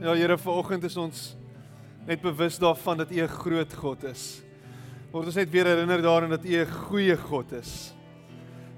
[0.00, 1.18] Ja Here, vanoggend is ons
[2.08, 4.42] net bewus daarvan dat U 'n groot God is.
[5.12, 7.92] Word ons net weer herinner daaraan dat U 'n goeie God is.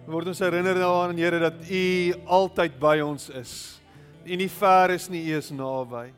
[0.07, 3.81] Word ons herinner daaraan Here dat U altyd by ons is.
[4.27, 6.13] U nie ver is nie, U is naby.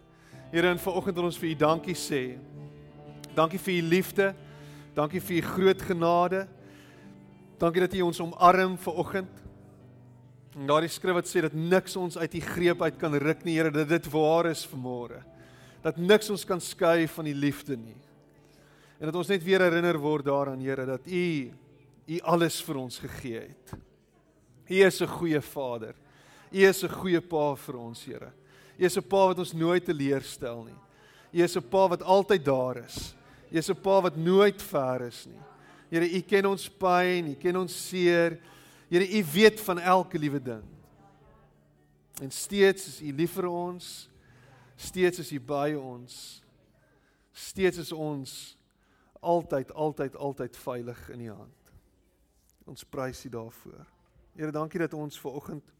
[0.50, 2.38] Here, en vanoggend wil ons vir U dankie sê.
[3.34, 4.34] Dankie vir U liefde.
[4.94, 6.48] Dankie vir U groot genade.
[7.58, 9.43] Dankie dat U ons omarm vanoggend.
[10.54, 13.56] En daardie skrif wat sê dat niks ons uit die greep uit kan ruk nie,
[13.58, 15.22] Here, dat dit waar is vanmôre.
[15.82, 17.96] Dat niks ons kan skei van die liefde nie.
[19.00, 21.52] En dat ons net weer herinner word daaraan, Here, dat U
[22.04, 23.74] U alles vir ons gegee het.
[24.68, 25.94] U is 'n goeie Vader.
[26.52, 28.32] U is 'n goeie Pa vir ons, Here.
[28.78, 30.80] U is 'n Pa wat ons nooit teleurstel nie.
[31.32, 33.14] U is 'n Pa wat altyd daar is.
[33.50, 35.40] U is 'n Pa wat nooit ver is nie.
[35.90, 38.38] Here, U ken ons pyn, U ken ons seer.
[38.94, 40.62] Here, U weet van elke liewe ding.
[42.22, 44.10] En steeds is U lief vir ons.
[44.76, 46.42] Steeds is U by ons.
[47.32, 48.54] Steeds is ons
[49.18, 51.74] altyd altyd altyd veilig in U hand.
[52.70, 53.82] Ons prys U daarvoor.
[54.38, 55.72] Here, dankie dat ons ver oggend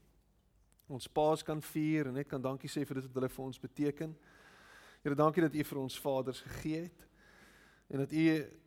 [0.91, 3.63] ons Paas kan vier en net kan dankie sê vir dit wat hulle vir ons
[3.63, 4.17] beteken.
[5.07, 7.07] Here, dankie dat U vir ons vaders gegee het
[7.95, 8.25] en dat U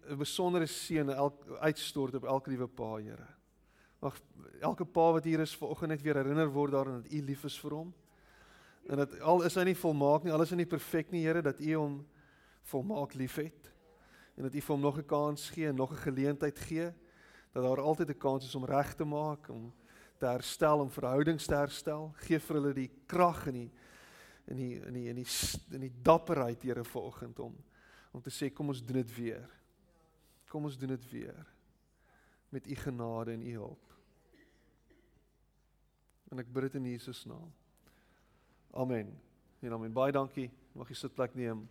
[0.08, 1.12] 'n besondere seën
[1.60, 3.37] uitstort op elke liewe pa, Here.
[4.00, 4.20] Mag
[4.62, 7.58] elke pa wat hier is vanoggend net weer herinner word daaraan dat U lief is
[7.60, 7.94] vir hom.
[8.88, 11.60] En dat al is hy nie volmaak nie, alles is nie perfek nie, Here, dat
[11.60, 11.98] U hom
[12.72, 13.72] volmaak liefhet.
[14.38, 16.94] En dat U vir hom nog 'n kans gee en nog 'n geleentheid gee
[17.54, 19.74] dat daar altyd 'n kans is om reg te maak, om
[20.18, 22.14] te herstel, om verhoudings te herstel.
[22.16, 23.72] Geef vir hulle die krag en die
[24.48, 25.28] in die in die in die
[25.72, 27.56] in die dapperheid, Here, vanoggend om
[28.12, 29.50] om te sê kom ons doen dit weer.
[30.48, 31.46] Kom ons doen dit weer
[32.50, 33.87] met u genade en u hulp.
[36.32, 37.52] En ek bid dit in Jesus naam.
[38.76, 39.14] Amen.
[39.60, 39.94] En amen.
[39.94, 40.50] Baie dankie.
[40.76, 41.64] Mag jy sitplek neem.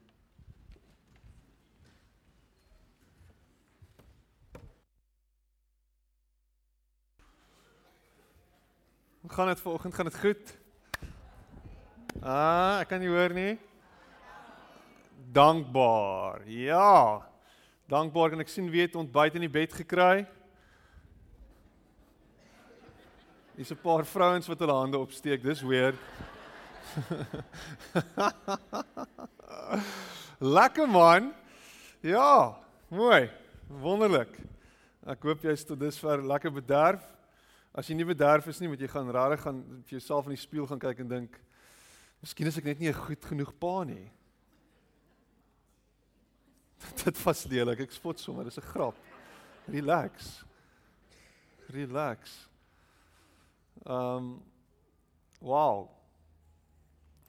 [9.26, 9.94] Hoe gaan dit vanoggend?
[9.94, 10.58] Gaan dit goed?
[12.22, 13.58] Ah, ek kan nie hoor nie.
[15.34, 16.46] Dankbaar.
[16.48, 17.26] Ja.
[17.90, 20.24] Dankbaar kan ek sien weet ontbyt in die bed gekry.
[23.56, 25.42] Hier's 'n paar vrouens wat hulle hande opsteek.
[25.42, 25.96] Dis weird.
[30.56, 31.32] Lekker man.
[32.00, 32.58] Ja,
[32.88, 33.30] mooi.
[33.66, 34.36] Wonderlik.
[35.08, 37.00] Ek hoop jy's tot dusver lekker bederf.
[37.72, 40.42] As jy nie bederf is nie, moet jy gaan rarig gaan vir jouself in die
[40.42, 41.40] spieël gaan kyk en dink,
[42.20, 44.10] miskien is ek net nie 'n goed genoeg pa nie.
[47.04, 47.80] Dit was lelik.
[47.80, 48.96] Ek spot sommer, dis 'n grap.
[49.64, 50.44] Relax.
[51.72, 52.48] Relax.
[53.86, 54.42] Ehm um,
[55.38, 55.84] wow.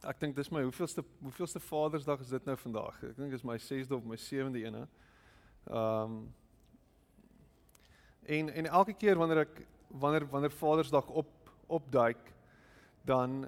[0.10, 2.98] Ek dink dis my hoeveelste hoeveelste Vadersdag is dit nou vandag?
[3.06, 4.88] Ek dink dis my 6de of my 7de ene.
[5.70, 6.18] Ehm um,
[8.28, 9.62] en en elke keer wanneer ek
[10.02, 11.30] wanneer wanneer Vadersdag op
[11.68, 12.34] opduik
[13.06, 13.46] dan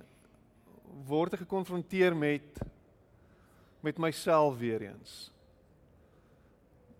[1.09, 2.61] word ek gekonfronteer met
[3.81, 5.31] met myself weer eens.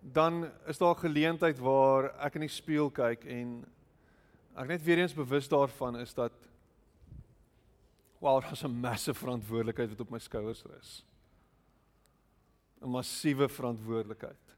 [0.00, 3.60] Dan is daar 'n geleentheid waar ek in die spieël kyk en
[4.60, 6.32] ek net weer eens bewus daarvan is dat
[8.20, 11.04] wow, daar's 'n massive verantwoordelikheid wat op my skouers rus.
[12.80, 14.56] 'n Massiewe verantwoordelikheid.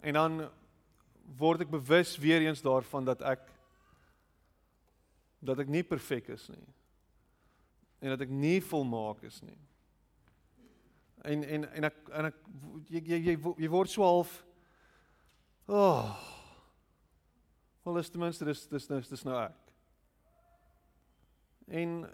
[0.00, 0.50] En dan
[1.36, 3.50] word ek bewus weer eens daarvan dat ek
[5.38, 6.66] dat ek nie perfek is nie.
[7.98, 9.58] En dat ek nie volmaak is nie.
[11.22, 12.34] En en en ek en ek
[12.88, 14.44] jy jy jy word so half
[15.66, 16.31] oh
[17.82, 19.72] Wel is ten minste dis dis nou dis nou ek.
[21.66, 22.10] En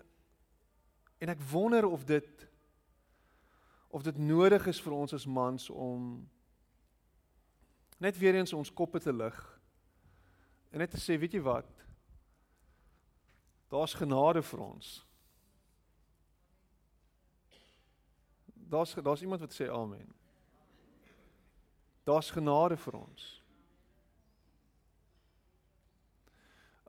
[1.19, 2.47] en ek wonder of dit
[3.89, 6.29] of dit nodig is vir ons as mans om
[7.99, 9.39] net weer eens ons koppe te lig
[10.71, 11.69] en net te sê, weet jy wat?
[13.73, 14.93] Daar's genade vir ons.
[18.69, 20.09] Daar's daar's iemand wat sê amen.
[22.05, 23.38] Daar's genade vir ons.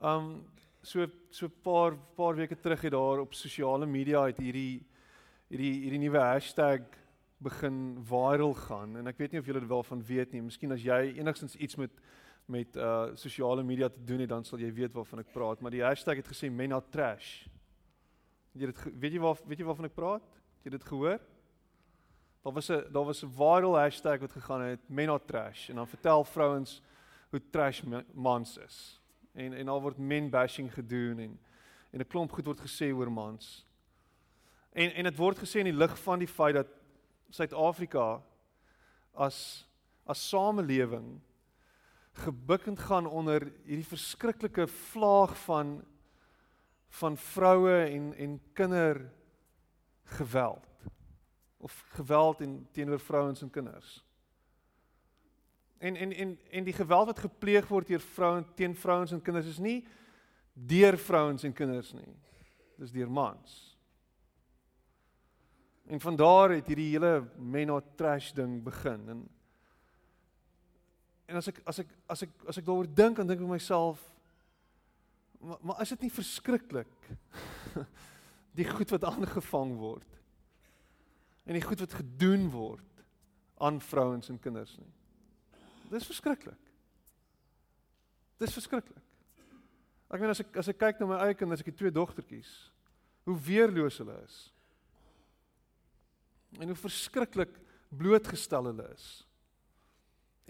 [0.00, 0.46] Um
[0.82, 4.82] so so 'n paar paar weke terug het daar op sosiale media het hierdie
[5.50, 6.80] hierdie hierdie nuwe hashtag
[7.38, 10.40] begin viral gaan en ek weet nie of julle dit wel van weet nie.
[10.40, 11.90] Miskien as jy enigstens iets met
[12.46, 15.70] met uh sosiale media te doen het, dan sal jy weet waarvan ek praat, maar
[15.70, 17.46] die hashtag het gesê men not trash.
[18.54, 20.40] Jy dit weet jy waar weet jy waarvan ek praat?
[20.62, 21.20] Het jy dit gehoor?
[22.42, 25.76] Daar was 'n daar was 'n viral hashtag wat gegaan het men not trash en
[25.76, 26.82] dan vertel vrouens
[27.30, 27.82] hoe trash
[28.14, 28.99] mans is
[29.32, 31.38] en en daar word men bashing gedoen en
[31.90, 33.66] en 'n klomp goed word gesê oor mans.
[34.72, 36.68] En en dit word gesê in die lig van die feit dat
[37.30, 38.22] Suid-Afrika
[39.14, 39.66] as
[40.06, 41.20] as samelewing
[42.12, 45.84] gebukkend gaan onder hierdie verskriklike vlaag van
[46.88, 49.12] van vroue en en kinder
[50.04, 50.66] geweld
[51.56, 54.04] of geweld in teenoor vrouens en kinders.
[55.80, 59.48] En en en en die geweld wat gepleeg word deur vrouens teen vrouens en kinders
[59.48, 59.80] is nie
[60.52, 62.14] deur vrouens en kinders nie.
[62.76, 63.58] Dis deur mans.
[65.88, 69.24] En van daar het hierdie hele men not trash ding begin en
[71.30, 74.02] en as ek as ek as ek as ek daaroor dink dan dink ek myself
[75.40, 77.10] maar, maar is dit nie verskriklik
[78.58, 80.18] die goed wat aangevang word
[81.46, 83.04] en die goed wat gedoen word
[83.62, 84.90] aan vrouens en kinders nie
[85.90, 86.60] Dis verskriklik.
[88.40, 89.06] Dis verskriklik.
[90.10, 92.50] Ek meen as ek as ek kyk na my eie kinders, ek het twee dogtertjies.
[93.28, 94.38] Hoe weerloos hulle is.
[96.58, 97.52] En hoe verskriklik
[97.94, 99.08] blootgestel hulle is.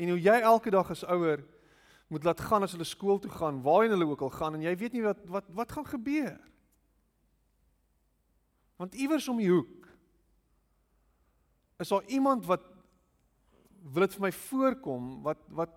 [0.01, 1.43] En hoe jy elke dag as ouer
[2.11, 4.73] moet laat gaan as hulle skool toe gaan, waarheen hulle ook al gaan en jy
[4.81, 6.39] weet nie wat wat wat gaan gebeur.
[8.81, 9.89] Want iewers om die hoek
[11.81, 12.65] is daar iemand wat
[13.83, 15.77] wil dit vir my voorkom wat wat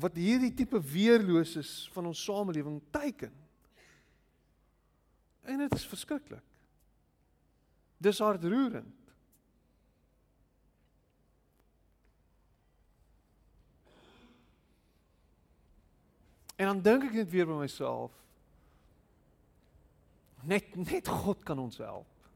[0.00, 3.32] wat hierdie tipe weerloses van ons samelewing teiken.
[5.42, 6.44] En dit is verskriklik.
[7.98, 8.96] Dis hartroerend.
[16.60, 18.12] En dan dink ek net weer by myself.
[20.44, 22.28] Net net God kan ons help.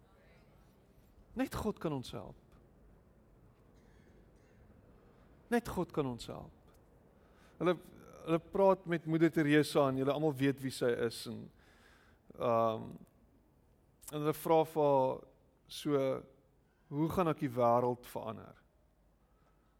[1.36, 2.43] Net God kan ons help.
[5.54, 6.62] Net God kan ons help.
[7.60, 7.76] Hulle
[8.24, 11.42] hulle praat met Moeder Teresa en julle almal weet wie sy is en
[12.38, 12.86] ehm um,
[14.12, 15.20] en hulle vra vir haar
[15.76, 16.00] so
[16.94, 18.56] hoe gaan ek die wêreld verander?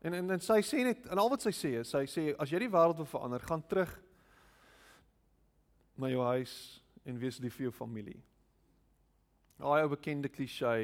[0.05, 2.53] En en en sy sê net en al wat sy sê is sy sê as
[2.53, 3.93] jy die wêreld wil verander, gaan terug
[5.97, 6.55] na jou huis
[7.05, 8.21] en wees lief vir jou familie.
[9.61, 10.75] Daai ou bekende klise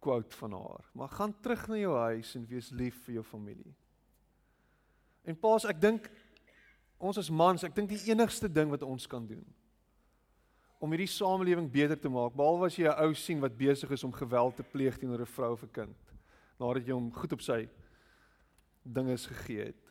[0.00, 0.90] quote van haar.
[0.92, 3.74] Maar gaan terug na jou huis en wees lief vir jou familie.
[5.24, 6.10] En paas, ek dink
[6.98, 9.44] ons as mans, ek dink die enigste ding wat ons kan doen
[10.80, 14.04] om hierdie samelewing beter te maak, behalwe as jy 'n ou sien wat besig is
[14.04, 15.96] om geweld te pleeg teenoor 'n vrou of 'n kind,
[16.58, 17.68] nadat jy hom goed op sy
[18.82, 19.84] dinge gegee het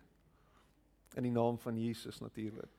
[1.16, 2.74] in die naam van Jesus natuurlik.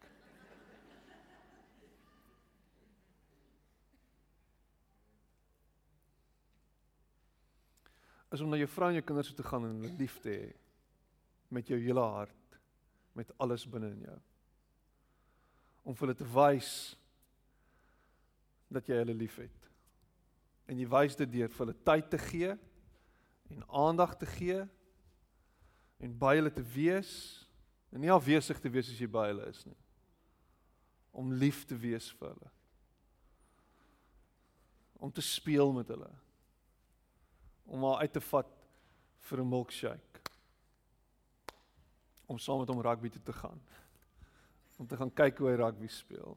[8.31, 10.31] As om na jou vrou en jou kinders toe te gaan en hulle lief te
[10.31, 10.53] hê
[11.49, 12.40] met jou hele hart
[13.13, 14.19] met alles binne in jou.
[15.83, 16.73] Om vir hulle te wys
[18.71, 19.69] dat jy hulle liefhet.
[20.71, 22.55] En jy wys dit deur vir hulle tyd te gee
[23.51, 24.61] en aandag te gee
[26.01, 27.13] en by hulle te wees
[27.91, 29.79] en nie afwesig te wees as jy by hulle is nie.
[31.11, 32.53] Om lief te wees vir hulle.
[35.01, 36.11] Om te speel met hulle.
[37.67, 38.55] Om haar uit te vat
[39.27, 40.30] vir 'n milkshake
[42.31, 43.59] om saam met hom rugby toe te gaan.
[44.79, 46.37] Om te gaan kyk hoe hy rugby speel.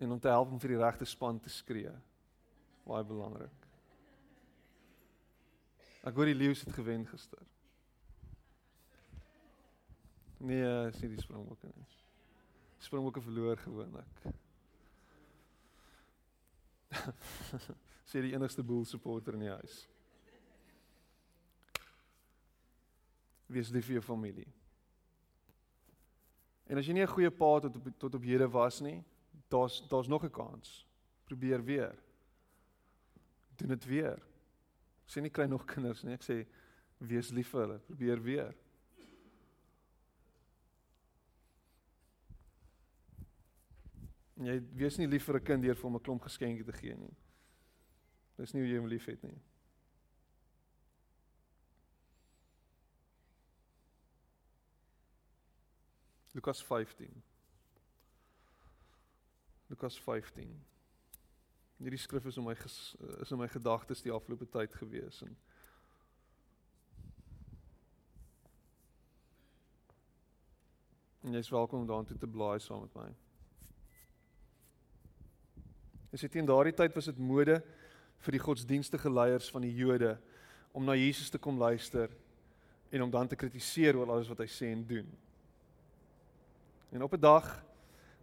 [0.00, 1.92] En om te help om vir die regte span te skree.
[2.88, 3.66] Baie belangrik.
[6.06, 7.42] Ek hoor die leeu's het gewen gister.
[10.38, 11.86] Nee, is nie die Springbokke nie.
[12.84, 14.24] Springbokke verloor gewoonlik.
[18.08, 19.80] Sê die enigste boel supporter in die huis.
[23.46, 24.48] Wees lief vir jou familie.
[26.66, 29.04] En as jy nie 'n goeie pa tot op tot op hede was nie,
[29.48, 30.86] daar's daar's nog 'n kans.
[31.24, 31.94] Probeer weer.
[33.56, 34.22] Doen dit weer.
[35.06, 36.46] Ek sê nie kry nog kinders nie, ek sê
[36.98, 38.54] wees lief vir hulle, probeer weer.
[44.36, 46.96] Jy wees nie lief vir 'n kind deur vir hom 'n klomp geskenke te gee
[46.96, 47.14] nie.
[48.36, 49.40] Dis nie hoe jy hom liefhet nie.
[56.36, 57.22] Lukas 15.
[59.66, 60.50] Lukas 15.
[61.80, 62.52] Hierdie skrif is in my
[63.22, 65.32] is in my gedagtes die afgelope tyd gewees en
[71.26, 73.08] En jy's welkom om daartoe te blaai saam met my.
[76.14, 77.62] Is dit in daardie tyd was dit mode
[78.22, 80.18] vir die godsdienstige leiers van die Jode
[80.76, 82.12] om na Jesus te kom luister
[82.92, 85.08] en om dan te kritiseer oor alles wat hy sê en doen.
[86.90, 87.64] En op 'n dag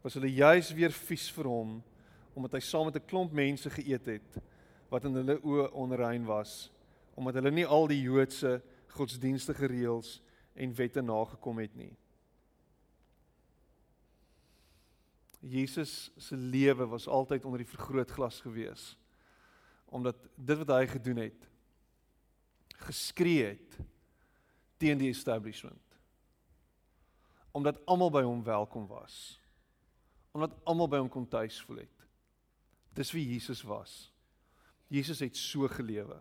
[0.02, 1.84] was hulle juis weer vies vir hom
[2.34, 4.42] omdat hy saam met 'n klomp mense geëet het
[4.90, 6.72] wat in hulle oë onrein was
[7.14, 10.22] omdat hulle nie al die Joodse godsdienstige reëls
[10.54, 11.94] en wette nagekom het nie.
[15.40, 18.98] Jesus se lewe was altyd onder die vergrootglas gewees
[19.94, 21.50] omdat dit wat hy gedoen het
[22.88, 23.78] geskree het
[24.78, 25.93] teen die establishment
[27.54, 29.40] omdat almal by hom welkom was.
[30.34, 32.06] Omdat almal by hom kon tuis voel het.
[32.98, 34.10] Dis wie Jesus was.
[34.90, 36.18] Jesus het so gelewe.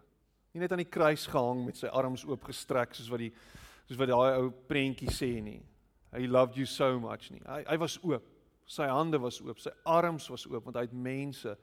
[0.53, 3.31] Nie net aan die kruis gehang met sy arms oopgestrek soos wat die
[3.89, 5.61] soos wat daai ou prentjie sê nie.
[6.12, 7.41] He loved you so much nie.
[7.49, 8.27] Hy hy was oop.
[8.69, 9.61] Sy hande was oop.
[9.61, 11.57] Sy arms was oop want hy het mense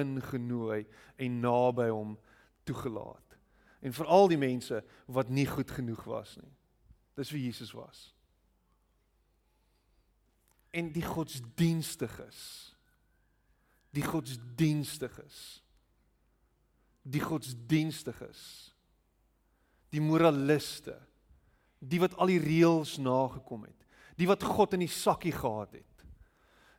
[0.00, 0.86] ingenooi
[1.20, 2.16] en naby hom
[2.68, 3.36] toegelaat.
[3.84, 4.80] En veral die mense
[5.12, 6.52] wat nie goed genoeg was nie.
[7.20, 8.08] Dis wie Jesus was
[10.70, 12.42] en die godsdienstiges
[13.90, 15.38] die godsdienstiges
[17.02, 18.70] die godsdienstiges
[19.90, 20.96] die moraliste.
[21.80, 23.86] Die wat al die reëls nagekom het.
[24.20, 26.04] Die wat God in die sakkie gehad het.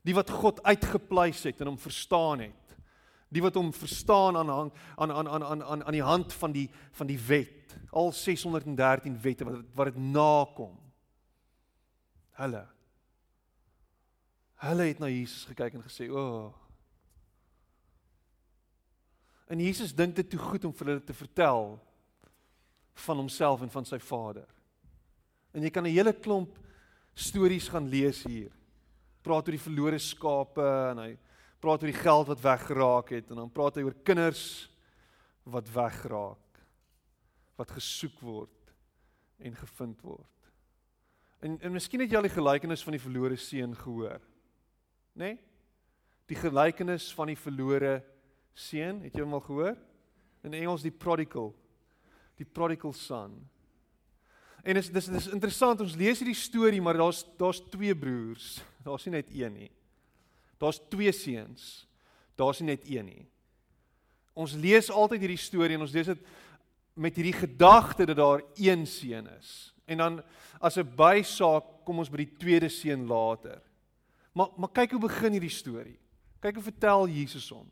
[0.05, 2.75] Die wat God uitgepleis het en hom verstaan het.
[3.31, 6.67] Die wat hom verstaan aan aan aan aan aan aan aan die hand van die
[6.97, 7.75] van die wet.
[7.91, 10.77] Al 613 wette wat wat dit nakom.
[12.39, 12.65] Hulle
[14.61, 16.49] hulle het na Jesus gekyk en gesê o oh.
[19.51, 21.75] en Jesus dink dit te goed om vir hulle te vertel
[23.05, 24.47] van homself en van sy Vader
[25.51, 26.57] en jy kan 'n hele klomp
[27.15, 28.51] stories gaan lees hier
[29.21, 31.11] praat oor die verlore skape en hy
[31.61, 34.69] praat oor die geld wat weggeraak het en dan praat hy oor kinders
[35.43, 36.61] wat weggeraak
[37.61, 38.73] wat gesoek word
[39.41, 40.27] en gevind word.
[41.41, 44.21] En en miskien het jy al die gelykenis van die verlore seun gehoor.
[45.13, 45.33] Né?
[45.33, 45.39] Nee?
[46.31, 47.97] Die gelykenis van die verlore
[48.55, 49.75] seun, het jy hom al gehoor?
[50.47, 51.51] In Engels die prodigal.
[52.39, 53.35] Die prodigal son.
[54.63, 58.59] En dis dis dis interessant ons lees hierdie storie maar daar's daar's twee broers.
[58.85, 59.71] Daar's nie net een nie.
[60.57, 61.85] Daar's twee seuns.
[62.37, 63.25] Daar's nie net een nie.
[64.33, 66.23] Ons lees altyd hierdie storie en ons lees dit
[66.97, 69.73] met hierdie gedagte dat daar een seun is.
[69.85, 70.21] En dan
[70.59, 73.61] as 'n bysaak kom ons by die tweede seun later.
[74.31, 75.99] Maar maar kyk hoe begin hierdie storie.
[76.39, 77.67] Kyk hoe vertel Jesus hom.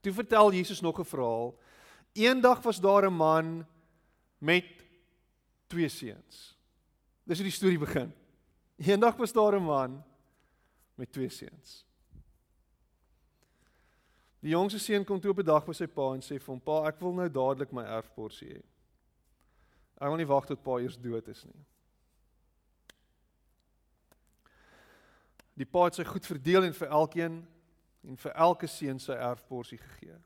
[0.00, 1.58] Toe vertel Jesus nog 'n verhaal.
[2.12, 3.66] Eendag was daar 'n man
[4.38, 4.64] met
[5.66, 6.58] twee seuns.
[7.22, 8.12] Dis hoe die storie begin.
[8.76, 10.04] Eendag was daar 'n man
[10.94, 11.86] met twee seuns.
[14.40, 16.60] Die jongste seun kom toe op 'n dag by sy pa en sê vir hom:
[16.60, 18.62] "Pa, ek wil nou dadelik my erfporsie hê.
[20.00, 21.64] Ek wil nie wag tot pa eers dood is nie."
[25.60, 27.40] Die pa het sy goed verdeel en vir elkeen
[28.08, 30.16] en vir elke seun sy erfporsie gegee.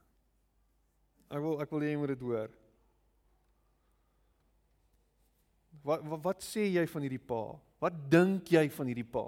[1.27, 2.53] Ek wil ek wil hê jy moet dit hoor.
[5.83, 7.41] Wat, wat wat sê jy van hierdie pa?
[7.83, 9.25] Wat dink jy van hierdie pa?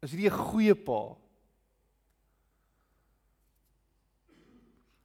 [0.00, 1.16] Is hierdie 'n goeie pa?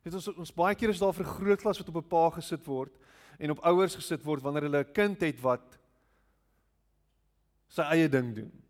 [0.05, 2.65] Dit ons ons baie keer is daar vir groot klas wat op 'n pa gesit
[2.67, 2.93] word
[3.39, 5.79] en op ouers gesit word wanneer hulle 'n kind het wat
[7.67, 8.64] sy eie ding doen.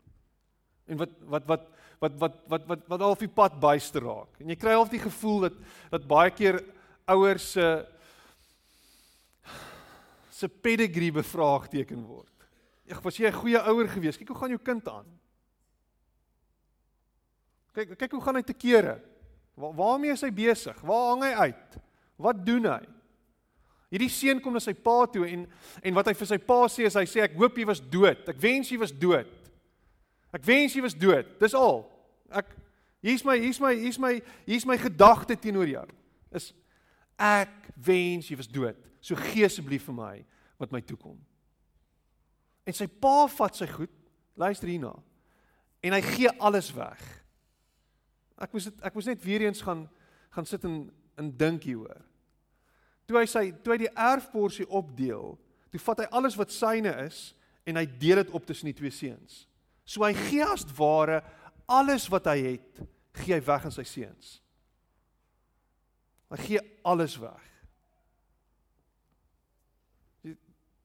[0.86, 1.66] En wat wat wat
[2.00, 4.40] wat wat wat wat wat half die pad byster raak.
[4.40, 6.60] En jy kry half die gevoel dat dat baie keer
[7.06, 7.66] ouers se
[10.36, 12.32] se pedigree bevraagteken word.
[12.86, 14.18] Ek was jy 'n goeie ouer gewees?
[14.18, 15.06] Kyk hoe gaan jou kind aan.
[17.72, 19.00] Kyk kyk hoe gaan hy te kere.
[19.54, 20.76] Waar, waarmee is hy besig?
[20.80, 21.78] Waar hang hy uit?
[22.16, 22.84] Wat doen hy?
[23.90, 25.46] Hierdie seun kom na sy pa toe en
[25.82, 28.28] en wat hy vir sy pa sê is hy sê ek hoop jy was dood.
[28.28, 29.30] Ek wens jy was dood.
[30.36, 31.28] Ek wens jy was dood.
[31.40, 31.84] Dis al.
[32.36, 32.50] Ek
[33.04, 35.86] hier's my hier's my hier's my hier's my gedagte teenoor jou.
[36.36, 36.50] Is
[37.16, 38.78] ek wens jy was dood.
[39.00, 40.14] So gee asseblief vir my
[40.60, 41.16] wat my toekom.
[42.66, 43.92] En sy pa vat sy goed,
[44.36, 44.92] luister hierna.
[45.84, 47.00] En hy gee alles weg.
[48.42, 49.86] Ek moes dit ek moes net weer eens gaan
[50.34, 50.82] gaan sit en
[51.16, 52.02] in dink hieroor.
[53.08, 55.36] Toe hy sy toe hy die erfporsie opdeel,
[55.72, 57.30] toe vat hy alles wat syne is
[57.64, 59.46] en hy deel dit op tussen die twee seuns.
[59.86, 61.22] So hy gee as ware
[61.70, 62.82] alles wat hy het,
[63.22, 64.36] gee hy weg aan sy seuns.
[66.34, 67.46] Hy gee alles weg.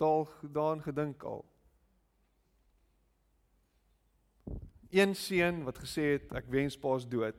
[0.02, 1.46] daal daan gedink al.
[4.90, 7.38] Een seun wat gesê het ek wens pa's dood.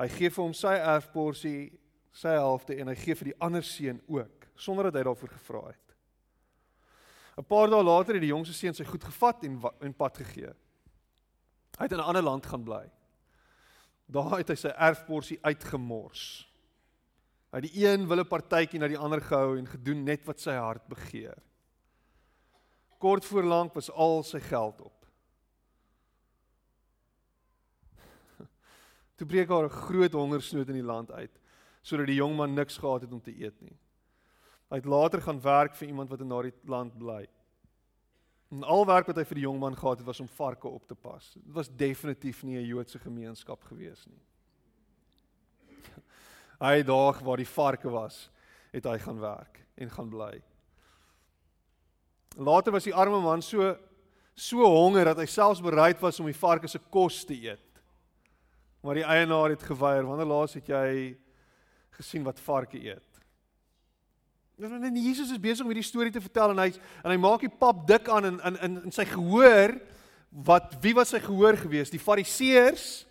[0.00, 1.68] Hy gee vir hom sy erfporsie,
[2.16, 5.62] sy helfte en hy gee vir die ander seun ook sonder dat hy daarvoor gevra
[5.68, 5.89] het.
[7.40, 10.52] 'n Paar dae later het die jongste seun sy goed gevat en en pad gegee.
[11.78, 12.90] Hy het in 'n ander land gaan bly.
[14.06, 16.46] Daar het hy sy erfporsie uitgemors.
[17.50, 20.52] Hy het die een wille partytjie na die ander gehou en gedoen net wat sy
[20.52, 21.38] hart begeer.
[22.98, 25.06] Kort voor lank was al sy geld op.
[29.16, 31.38] Toe breek daar 'n groot hongersnood in die land uit
[31.82, 33.78] sodat die jong man niks gehad het om te eet nie.
[34.70, 37.24] Hy het later gaan werk vir iemand wat in daardie land bly.
[38.50, 40.86] En al werk wat hy vir die jong man gehad het was om varke op
[40.86, 41.32] te pas.
[41.34, 44.22] Dit was definitief nie 'n Joodse gemeenskap gewees nie.
[46.66, 48.30] Hy daag waar die varke was,
[48.72, 50.42] het hy gaan werk en gaan bly.
[52.36, 53.76] Later was die arme man so
[54.34, 57.82] so honger dat hy selfs bereid was om die varke se kos te eet.
[58.80, 60.06] Maar die eienaar het geweier.
[60.06, 61.18] Wanneer laas het jy
[61.90, 63.09] gesien wat varke eet?
[64.60, 66.68] En Jesus is besig om hierdie storie te vertel en hy
[67.00, 69.72] en hy maak die pap dik aan in in in, in sy gehoor
[70.28, 71.88] wat wie was sy gehoor gewees?
[71.88, 73.06] Die Fariseërs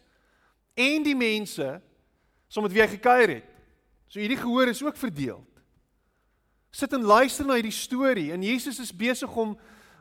[0.77, 1.71] en die mense
[2.53, 3.47] saam met wie hy gekuier het.
[4.09, 5.41] So hierdie gehoor is ook verdeel.
[6.69, 9.55] Sit en luister na hierdie storie en Jesus is besig om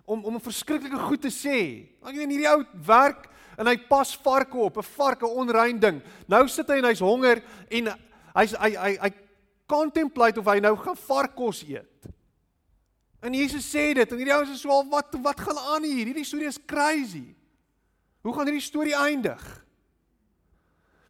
[0.05, 1.89] om om 'n verskriklike goed te sê.
[2.05, 3.25] Ek weet hierdie ou werk
[3.57, 6.03] en hy pas varke op, 'n varke onrein ding.
[6.29, 7.41] Nou sit hy en hy's honger
[7.71, 7.89] en
[8.37, 9.28] hy's hy hy hy
[9.69, 12.11] contemplate of hy nou gaan varkos eet.
[13.23, 16.07] En Jesus sê dit en hierdie ouens is so wat wat gaan aan hier?
[16.07, 17.27] Hierdie storie is crazy.
[18.23, 19.43] Hoe gaan hierdie storie eindig?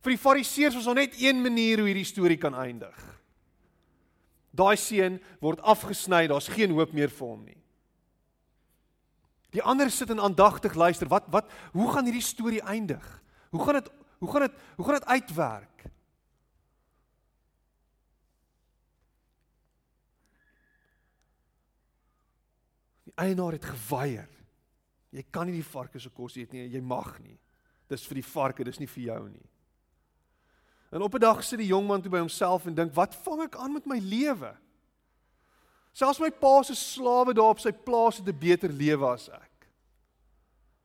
[0.04, 2.96] Vir die Fariseërs was daar net een manier hoe hierdie storie kan eindig.
[4.54, 7.58] Daai seun word afgesny, daar's geen hoop meer vir hom nie.
[9.54, 11.08] Die ander sit en aandagtig luister.
[11.08, 13.04] Wat wat hoe gaan hierdie storie eindig?
[13.50, 15.84] Hoe gaan dit hoe gaan dit hoe gaan dit uitwerk?
[23.07, 24.28] Die eienaar het geweier.
[25.10, 27.38] Jy kan nie die varke se kos eet nie, jy mag nie.
[27.88, 29.46] Dis vir die varke, dis nie vir jou nie.
[30.92, 33.42] En op 'n dag sit die jong man toe by homself en dink, "Wat vang
[33.42, 34.56] ek aan met my lewe?"
[35.92, 39.68] Selfs my pa se slawe daar op sy plaas het 'n beter lewe as ek.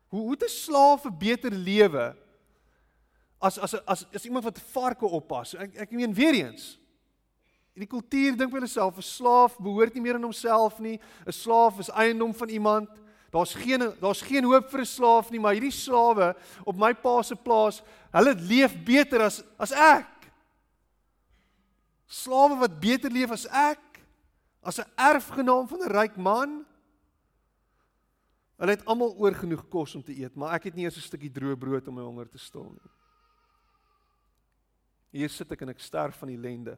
[0.07, 2.15] Hoe hoe 'n slaaf 'n beter lewe
[3.39, 5.53] as as as as iemand wat varke oppas?
[5.53, 6.79] Ek ek meen weer eens.
[7.73, 10.99] Die kultuur dink by hulle self 'n slaaf behoort nie meer aan homself nie.
[11.25, 12.89] 'n Slaaf is eiendom van iemand.
[13.31, 17.21] Daar's geen daar's geen hoop vir 'n slaaf nie, maar hierdie slawe op my pa
[17.21, 17.81] se plaas,
[18.11, 20.31] hulle leef beter as as ek.
[22.05, 24.05] Slawe wat beter leef as ek,
[24.61, 26.65] as 'n erfgenaam van 'n ryk man.
[28.57, 31.01] Hulle het almal oor genoeg kos om te eet, maar ek het nie eers 'n
[31.01, 32.91] stukkie droë brood om my honger te stil nie.
[35.11, 36.77] Hier sit ek en ek sterf van ellende.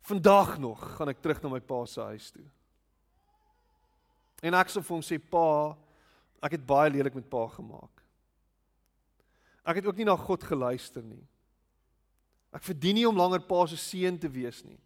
[0.00, 2.46] Vandag nog gaan ek terug na my pa se huis toe.
[4.42, 5.76] En ek sê vir hom sê pa,
[6.42, 8.04] ek het baie lelik met pa gemaak.
[9.68, 11.24] Ek het ook nie na God geluister nie.
[12.54, 14.78] Ek verdien nie om langer pa se seun te wees nie.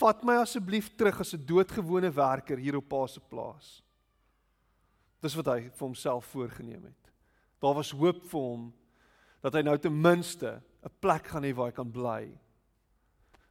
[0.00, 3.82] Vat my asseblief terug as 'n doodgewone werker hier op pa se plaas.
[5.22, 7.12] Dis wat hy vir homself voorgenem het.
[7.60, 8.72] Daar was hoop vir hom
[9.42, 12.38] dat hy nou ten minste 'n plek gaan hê waar hy kan bly.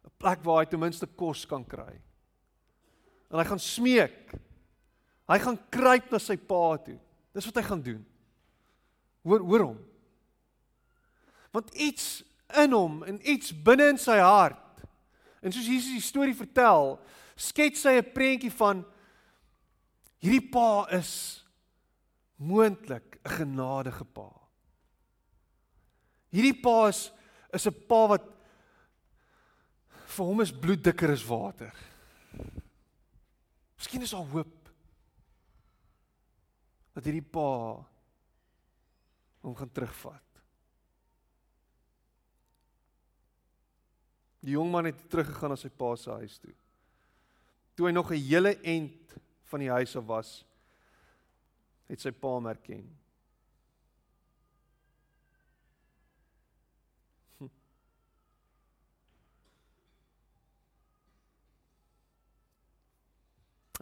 [0.05, 2.01] 'n Plek waar hy ten minste kos kan kry.
[3.31, 4.33] En hy gaan smeek
[5.29, 6.97] Hy gaan kruip na sy pa toe.
[7.33, 8.01] Dis wat hy gaan doen.
[9.23, 9.79] Hoor hoor hom.
[11.55, 12.23] Want iets
[12.59, 14.59] in hom en iets binne in sy hart.
[15.43, 16.97] En soos Jesus die storie vertel,
[17.35, 18.83] skets hy 'n prentjie van
[20.19, 21.43] hierdie pa is
[22.37, 24.29] moontlik 'n genadige pa.
[26.31, 27.11] Hierdie pa is
[27.53, 28.32] is 'n pa wat
[30.13, 31.73] vir hom is bloed dikker as water.
[33.77, 34.59] Miskien is daar hoop
[36.93, 37.47] dat hierdie pa
[39.43, 40.21] hom gaan terugvat.
[44.43, 46.53] Die jong man het teruggegaan na sy pa se huis toe.
[47.73, 49.15] Toe hy nog 'n hele end
[49.49, 50.45] van die huis af was,
[51.87, 52.85] het sy pa hom herken.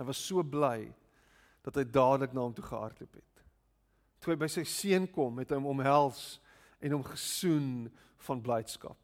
[0.02, 0.88] Hy was so bly
[1.62, 3.42] dat hy dadelik na hom toe gehardloop het.
[4.18, 6.40] Toe hy by sy seun kom, het hy hom omhels
[6.82, 7.68] en hom gesoen
[8.26, 8.98] van blydskap.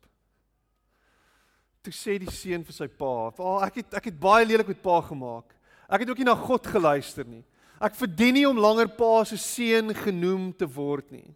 [1.85, 4.81] Toe sê die seun vir sy pa: "Pa, ek het ek het baie lelik met
[4.81, 5.53] pa gemaak.
[5.85, 7.43] Ek het ook nie na God geluister nie.
[7.79, 11.29] Ek verdien nie om langer pa se seun genoem te word nie."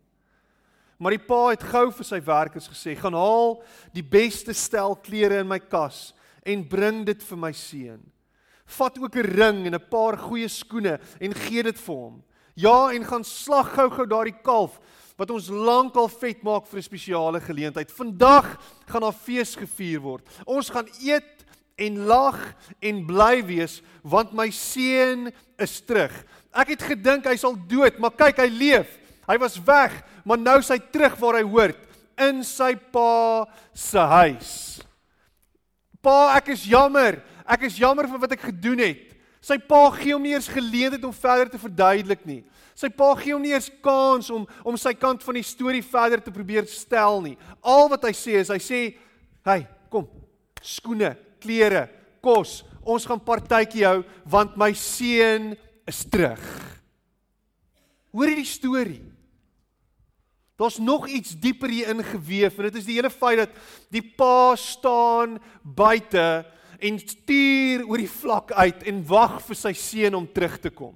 [0.98, 3.62] Maar die pa het gou vir sy werkers gesê: "Gaan haal
[3.94, 8.02] die beste stel klere in my kas en bring dit vir my seun."
[8.66, 12.24] Vat ook 'n ring en 'n paar goeie skoene en gee dit vir hom.
[12.56, 14.80] Ja, en gaan slag gou-gou daardie kalf
[15.18, 17.92] wat ons lankal vet maak vir 'n spesiale geleentheid.
[17.92, 20.28] Vandag gaan daar fees gevier word.
[20.46, 21.46] Ons gaan eet
[21.76, 22.38] en lag
[22.80, 26.14] en bly wees want my seun is terug.
[26.54, 28.98] Ek het gedink hy sal dood, maar kyk, hy leef.
[29.28, 31.80] Hy was weg, maar nou is hy terug waar hy hoort,
[32.18, 34.82] in sy pa se huis.
[36.02, 37.22] Pa, ek is jammer.
[37.46, 39.12] Ek is jammer vir wat ek gedoen het.
[39.42, 42.42] Sy pa gee hom nie eens geleentheid om verder te verduidelik nie.
[42.78, 46.22] Sy pa gee hom nie eens kans om om sy kant van die storie verder
[46.22, 47.38] te probeer stel nie.
[47.62, 48.98] Al wat hy sê is hy sê,
[49.44, 50.08] "Hey, kom.
[50.62, 51.90] Skoene, klere,
[52.22, 52.64] kos.
[52.86, 56.42] Ons gaan partytjie hou want my seun is terug."
[58.14, 59.02] Hoor jy die storie?
[60.62, 63.54] Daar's nog iets dieper hier ingeweef en dit is die hele feit dat
[63.90, 66.46] die pa staan buite
[66.82, 70.96] en stuur oor die vlak uit en wag vir sy seun om terug te kom.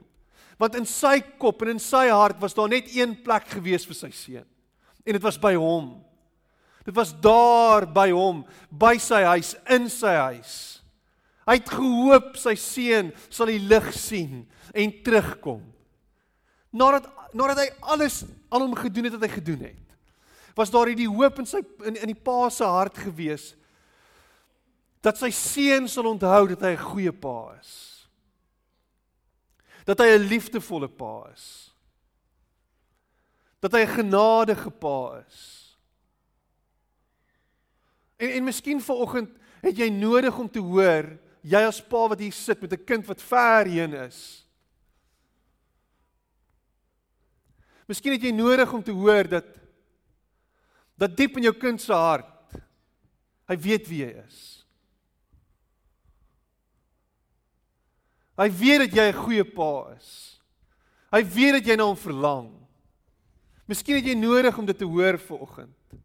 [0.57, 3.97] Want in sy kop en in sy hart was daar net een plek gewees vir
[3.97, 4.47] sy seun.
[5.05, 5.91] En dit was by hom.
[6.85, 10.55] Dit was daar by hom, by sy huis, in sy huis.
[11.45, 15.61] Hy het gehoop sy seun sal die lig sien en terugkom.
[16.75, 19.95] Nadat nadat hy alles aan hom gedoen het wat hy gedoen het,
[20.55, 23.51] was daar hierdie hoop in sy in, in die pa se hart gewees
[25.05, 27.73] dat sy seun sal onthou dat hy 'n goeie pa is.
[29.85, 31.73] Dat hy 'n liefdevolle pa is.
[33.61, 35.77] Dat hy 'n genadige pa is.
[38.17, 39.29] En en miskien vanoggend
[39.61, 43.05] het jy nodig om te hoor, jy as pa wat hier sit met 'n kind
[43.05, 44.45] wat ver heen is.
[47.87, 49.45] Miskien het jy nodig om te hoor dat
[50.97, 52.53] dat diep in jou kind se hart
[53.47, 54.64] hy weet wie hy is.
[58.35, 60.41] Hy weet dat jy 'n goeie pa is.
[61.11, 62.51] Hy weet dat jy na hom verlang.
[63.67, 65.95] Miskien het jy nodig om dit te hoor vanoggend.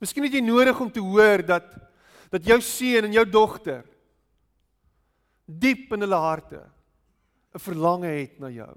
[0.00, 1.74] Miskien het jy nodig om te hoor dat
[2.30, 3.84] dat jou seun en jou dogter
[5.46, 6.62] diep in hulle harte
[7.54, 8.74] 'n verlange het na jou.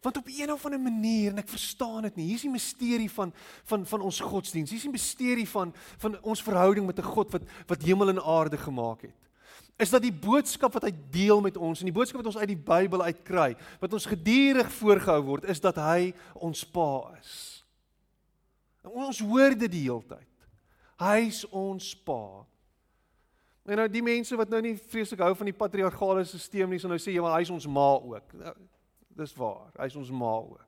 [0.00, 2.24] Want op 'n of ander manier en ek verstaan dit nie.
[2.24, 3.32] Hier is die misterie van
[3.64, 4.70] van van ons godsdiens.
[4.70, 8.22] Hier is die misterie van van ons verhouding met 'n God wat wat hemel en
[8.22, 9.28] aarde gemaak het.
[9.78, 12.48] Is dat die boodskap wat hy deel met ons en die boodskap wat ons uit
[12.48, 17.64] die Bybel uitkry, wat ons gedurig voorgehou word, is dat hy ons Pa is.
[18.82, 20.26] En ons hoor dit die hele tyd.
[20.98, 22.42] Hy's ons Pa.
[23.68, 26.90] En nou die mense wat nou nie vreeslik hou van die patriargale stelsel nie, sal
[26.90, 28.34] nou sê ja, maar hy's ons ma ook.
[28.40, 28.54] Nou,
[29.18, 29.70] Dis waar.
[29.80, 30.64] Hy's ons ma ook.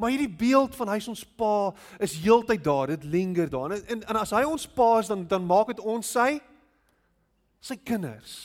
[0.00, 2.94] Maar hierdie beeld van hy's ons pa is heeltyd daar.
[2.94, 3.74] Dit linger daar.
[3.76, 6.40] En, en en as hy ons pa is dan dan maak dit ons sy
[7.60, 8.36] sy kinders.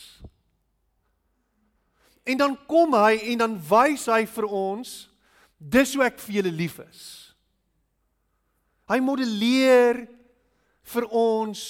[2.27, 4.95] En dan kom hy en dan wys hy vir ons
[5.55, 7.05] dis hoe ek vir julle lief is.
[8.91, 10.03] Hy modelleer
[10.91, 11.63] vir ons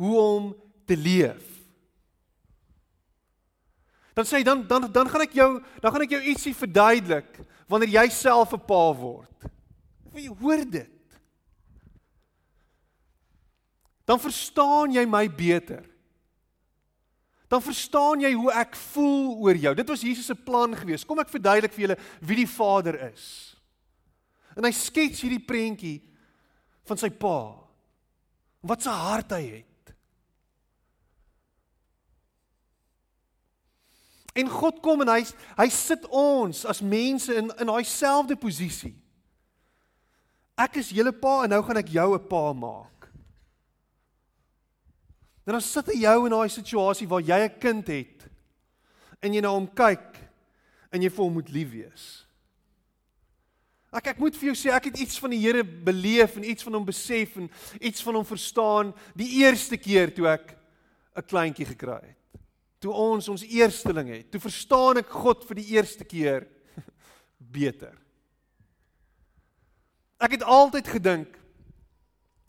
[0.00, 0.50] hoe om
[0.88, 1.57] te leef
[4.18, 7.36] dan sê hy dan dan dan gaan ek jou dan gaan ek jou ietsie verduidelik
[7.70, 9.46] wanneer jy self 'n pa word.
[10.10, 10.90] Wie hoor dit?
[14.02, 15.84] Dan verstaan jy my beter.
[17.46, 19.74] Dan verstaan jy hoe ek voel oor jou.
[19.74, 21.04] Dit was Jesus se plan gewees.
[21.04, 23.54] Kom ek verduidelik vir julle wie die Vader is.
[24.56, 26.02] En hy skets hierdie prentjie
[26.84, 27.54] van sy pa.
[28.66, 29.77] Wat 'n hart hy het.
[34.38, 35.22] En God kom en hy
[35.58, 38.94] hy sit ons as mense in in daai selfde posisie.
[40.58, 43.10] Ek is julle pa en nou gaan ek jou 'n pa maak.
[45.46, 48.28] En dan sit hy jou in daai situasie waar jy 'n kind het
[49.22, 50.18] en jy na hom kyk
[50.92, 52.26] en jy vir hom moet lief wees.
[53.92, 56.62] Ek ek moet vir jou sê ek het iets van die Here beleef en iets
[56.62, 60.54] van hom besef en iets van hom verstaan die eerste keer toe ek
[61.16, 62.17] 'n kleintjie gekry het
[62.78, 66.46] toe ons ons eersteling het, toe verstaan ek God vir die eerste keer
[67.58, 67.94] beter.
[70.18, 71.34] Ek het altyd gedink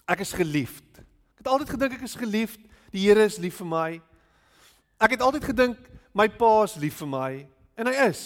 [0.09, 1.01] ek is geliefd.
[1.37, 2.61] Ek het altyd gedink ek is geliefd.
[2.89, 3.89] Die Here is lief vir my.
[4.97, 7.31] Ek het altyd gedink my pa is lief vir my
[7.79, 8.23] en hy is.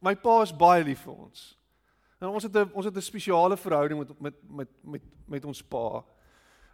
[0.00, 1.56] My pa is baie lief vir ons.
[2.22, 5.62] En ons het 'n ons het 'n spesiale verhouding met met met met met ons
[5.62, 6.04] pa.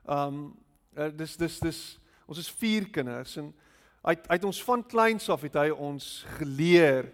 [0.06, 0.56] Um
[0.96, 3.54] uh, dis dis dis ons is vier kinders en
[4.02, 6.06] Hy hy het ons van kleins af het hy ons
[6.38, 7.12] geleer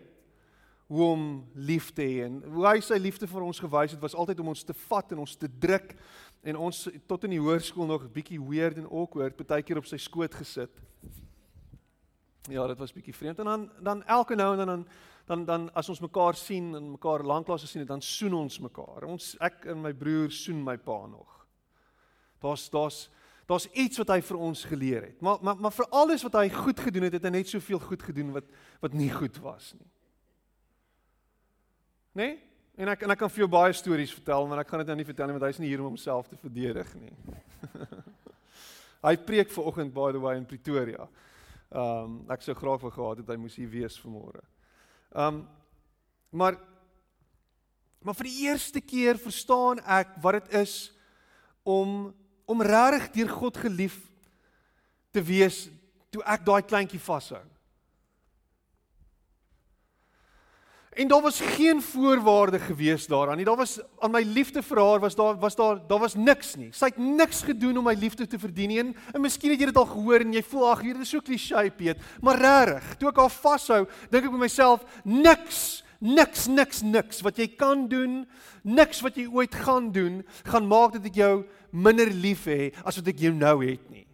[0.88, 4.16] hoe om lief te hê en hoe hy sy liefde vir ons gewys het was
[4.16, 5.92] altyd om ons te vat en ons te druk
[6.48, 6.78] en ons
[7.10, 10.72] tot in die hoërskool nog bietjie weird en awkward baie keer op sy skoot gesit.
[12.48, 14.86] Ja, dit was bietjie vreemd en dan dan elke nou en dan dan
[15.28, 19.04] dan dan as ons mekaar sien en mekaar lanklaas gesien het, dan soen ons mekaar.
[19.04, 21.44] Ons ek en my broer soen my pa nog.
[22.40, 23.10] Daar's daar's
[23.48, 25.20] daar's iets wat hy vir ons geleer het.
[25.24, 28.02] Maar maar maar vir alles wat hy goed gedoen het, het hy net soveel goed
[28.02, 28.44] gedoen wat
[28.82, 29.88] wat nie goed was nie.
[32.12, 32.26] Né?
[32.26, 32.36] Nee?
[32.78, 34.94] En ek en ek kan vir jou baie stories vertel, maar ek gaan dit nou
[35.00, 37.10] nie vertel nie want hy's nie hier om homself te verdedig nie.
[39.08, 41.08] hy preek ver oggend by the way in Pretoria.
[41.72, 44.44] Ehm um, ek sou graag wou gehad het hy moes hier wees vanmôre.
[45.10, 45.42] Ehm um,
[46.30, 46.60] maar
[48.04, 50.74] maar vir die eerste keer verstaan ek wat dit is
[51.66, 52.12] om
[52.48, 54.00] om regtig deur God gelief
[55.12, 55.66] te wees
[56.12, 57.44] toe ek daai kleintjie vashou.
[60.98, 63.44] En daar was geen voorwaarde gewees daaraan nie.
[63.46, 66.72] Daar was aan my liefde vir haar was daar was daar daar was niks nie.
[66.74, 68.78] Sy het niks gedoen om my liefde te verdien nie.
[68.82, 71.22] En, en miskien het jy dit al gehoor en jy voel ag hier is so
[71.22, 76.82] klise Piet, maar regtig, toe ek haar vashou, dink ek by myself niks Niks, niks,
[76.86, 78.20] niks wat jy kan doen,
[78.62, 81.32] niks wat jy ooit gaan doen, gaan maak dat ek jou
[81.74, 84.06] minder lief hê as wat ek jou nou het nie.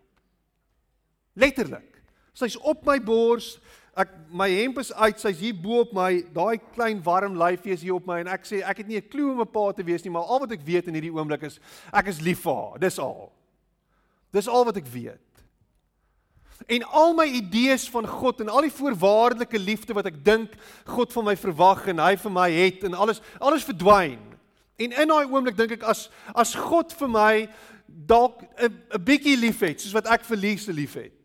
[1.36, 1.90] Letterlik.
[2.34, 3.58] Sy's op my bors,
[4.00, 7.84] ek my hemp is uit, sy's hier bo op my, daai klein warm lyfie is
[7.84, 9.84] hier op my en ek sê ek het nie 'n klou om 'n pa te
[9.84, 11.60] wees nie, maar al wat ek weet in hierdie oomblik is
[11.92, 12.78] ek is lief vir haar.
[12.78, 13.30] Dis al.
[14.32, 15.20] Dis al wat ek weet.
[16.66, 20.54] En al my idees van God en al die voorwaardelike liefde wat ek dink
[20.86, 24.20] God van my verwag en hy vir my het en alles alles verdwyn.
[24.80, 27.34] En in daai oomblik dink ek as as God vir my
[27.86, 31.24] dalk 'n 'n bietjie liefhet soos wat ek vir Lise liefhet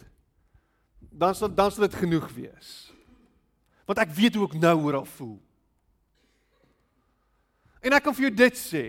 [1.20, 2.92] dan sal dan sal dit genoeg wees.
[3.86, 5.39] Want ek weet hoe ek nou oor haar voel.
[7.84, 8.86] En ek kan vir jou dit sê.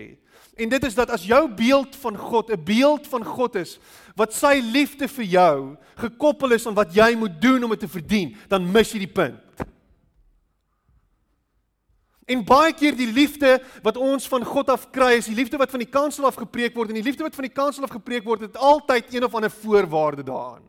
[0.59, 3.79] En dit is dat as jou beeld van God 'n beeld van God is
[4.15, 5.57] wat sy liefde vir jou
[6.01, 9.13] gekoppel is aan wat jy moet doen om dit te verdien, dan mis jy die
[9.13, 9.65] punt.
[12.31, 15.71] En baie keer die liefde wat ons van God af kry, is die liefde wat
[15.73, 18.27] van die kansel af gepreek word en die liefde wat van die kansel af gepreek
[18.27, 20.67] word, het altyd een of ander voorwaarde daaraan.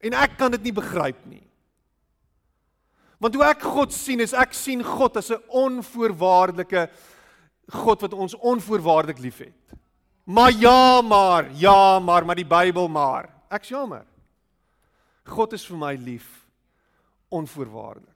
[0.00, 1.44] En ek kan dit nie begryp nie.
[3.20, 6.88] Want hoe ek God sien is ek sien God as 'n onvoorwaardelike
[7.70, 9.76] God wat ons onvoorwaardelik liefhet.
[10.24, 13.28] Maar ja, maar, ja, maar, maar die Bybel maar.
[13.48, 14.06] Ek's jammer.
[15.24, 16.28] God is vir my lief
[17.28, 18.10] onvoorwaardelik.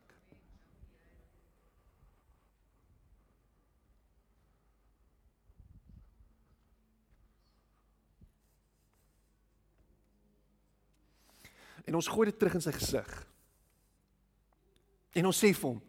[11.84, 13.10] en ons gooi dit terug in sy gesig.
[15.14, 15.80] En ons sê vir hom: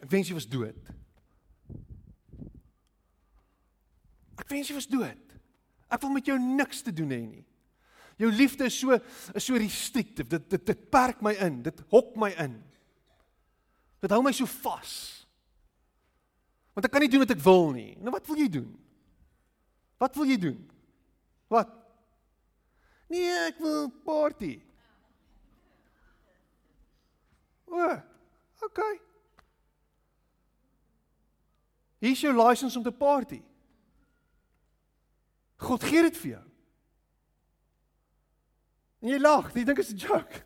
[0.00, 0.92] Ek wens jy was dood.
[4.38, 5.34] Ek wens jy was dood.
[5.92, 7.44] Ek wil met jou niks te doen hê nie.
[8.20, 10.28] Jou liefde is so is so restrictive.
[10.30, 11.62] Dit dit dit perk my in.
[11.66, 12.56] Dit hok my in.
[14.02, 14.92] Dit hou my so vas.
[16.74, 17.94] Want ek kan nie doen wat ek wil nie.
[18.02, 18.70] Nou wat wil jy doen?
[20.02, 20.60] Wat wil jy doen?
[21.52, 21.70] Wat?
[23.10, 24.56] Nee, ek wil party.
[27.70, 27.90] O,
[28.66, 28.94] okay.
[32.02, 33.40] Hier is jou lisensie om te party.
[35.56, 36.44] God gee dit vir jou.
[39.04, 40.42] En jy lag, jy dink dit is 'n joke.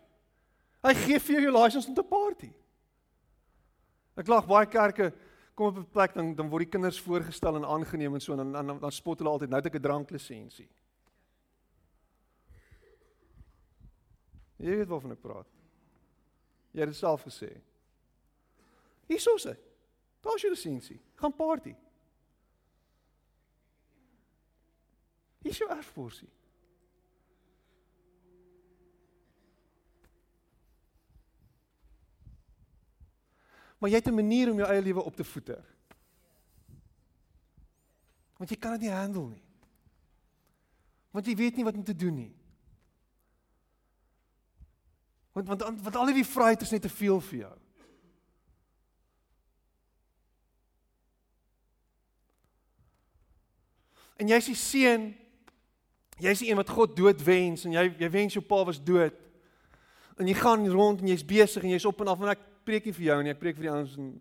[0.82, 2.52] Hy gee vir jou jou lisensie om te party.
[4.16, 5.12] Ek lag baie kerke
[5.54, 8.52] kom op 'n plek dan dan word die kinders voorgestel en aangeneem en so en
[8.52, 10.68] dan dan, dan spot hulle altyd nou het ek 'n dranklisensie.
[14.56, 15.46] Jy weet waarvan ek praat.
[16.72, 17.60] Jy het dit self gesê.
[19.06, 19.56] Hierso sê.
[20.20, 21.00] Daar's jou lisensie.
[21.14, 21.74] Gaan party.
[25.48, 26.28] Hier is jou erfporsie.
[33.78, 35.64] Maar jy het 'n manier om jou eie lewe op te voeter.
[38.36, 39.42] Want jy kan dit nie handle nie.
[41.10, 42.36] Want jy weet nie wat om te doen nie.
[45.32, 47.58] Want want want al die vryheid is net te veel vir jou.
[54.16, 55.27] En jy's die seun.
[56.18, 59.14] Jy's die een wat God dood wens en jy jy wens jou pa was dood.
[60.18, 62.88] En jy gaan rond en jy's besig en jy's op en af en ek preek
[62.88, 64.12] nie vir jou nie, ek preek vir die ouens in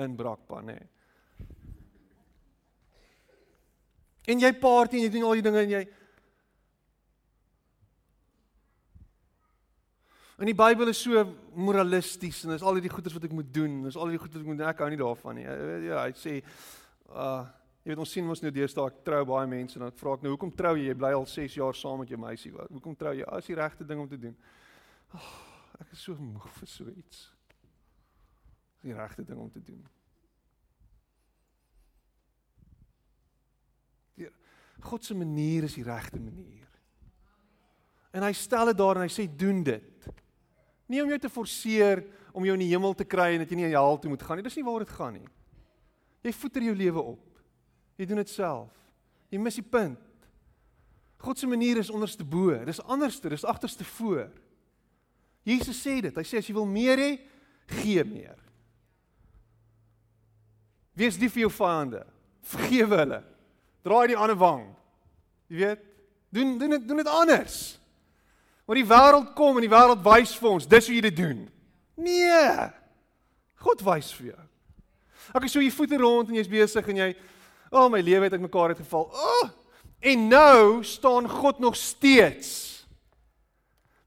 [0.00, 0.78] in Brakpan, nê.
[4.30, 5.82] En jy party en jy doen al die dinge en jy
[10.40, 11.20] En die Bybel is so
[11.52, 14.46] moralisties en dis al die goeders wat ek moet doen, dis al die goeders wat
[14.46, 14.70] ek moet doen.
[14.70, 15.44] Ek hou nie daarvan nie.
[15.84, 16.38] Ja, hy sê
[17.12, 17.42] uh
[17.90, 20.20] Jy weet ons sien mos nou deesdae ek trou baie mense en dan vra ek
[20.22, 20.84] nou hoekom trou jy?
[20.86, 22.52] Jy bly al 6 jaar saam met jou meisie.
[22.54, 22.68] Wat?
[22.70, 23.24] Hoekom trou jy?
[23.26, 24.36] As die regte ding om te doen.
[25.18, 25.30] Oh,
[25.82, 27.24] ek is so moeg vir so iets.
[28.86, 29.80] Die regte ding om te doen.
[34.20, 34.28] Die
[34.86, 36.68] God se manier is die regte manier.
[38.14, 40.06] En hy stel dit daar en hy sê doen dit.
[40.86, 43.58] Nie om jou te forceer om jou in die hemel te kry en dat jy
[43.58, 44.46] nie in die hel toe moet gaan nie.
[44.46, 45.26] Dis nie waaroor dit gaan nie.
[46.22, 47.26] Jy voeter jou lewe op.
[48.00, 48.72] Jy doen dit self.
[49.28, 50.00] Jy mis die punt.
[51.20, 52.54] God se manier is onderste bo.
[52.64, 54.30] Dis anderste, dis agterste voor.
[55.44, 56.16] Jesus sê dit.
[56.16, 57.10] Hy sê as jy wil meer hê,
[57.80, 58.38] gee meer.
[60.96, 62.02] Wees lief vir jou vyande.
[62.50, 63.20] Vergewe hulle.
[63.84, 64.64] Draai die ander wang.
[65.52, 65.84] Jy weet,
[66.32, 67.58] doen doen dit doen dit anders.
[68.64, 71.40] Want die wêreld kom en die wêreld wys vir ons, dis hoe jy dit doen.
[72.00, 72.68] Nee.
[73.60, 74.44] God wys vir jou.
[75.36, 77.08] Ek is so jy voete rond en jy's besig en jy
[77.70, 79.06] O, oh, my lewe het uitmekaar uitgeval.
[79.06, 79.30] O!
[79.42, 79.50] Oh,
[80.00, 82.80] en nou staan God nog steeds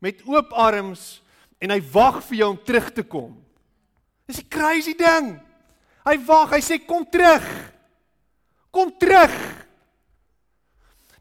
[0.04, 1.22] met oop arms
[1.64, 3.38] en hy wag vir jou om terug te kom.
[4.28, 5.40] Dis 'n crazy ding.
[6.04, 7.46] Hy wag, hy sê kom terug.
[8.72, 9.32] Kom terug.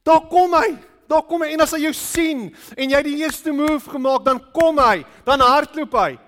[0.03, 0.79] Daar kom hy.
[1.07, 4.41] Daar kom hy en as hy jou sien en jy die eerste move gemaak, dan
[4.53, 6.19] kom hy, dan hardloop hy.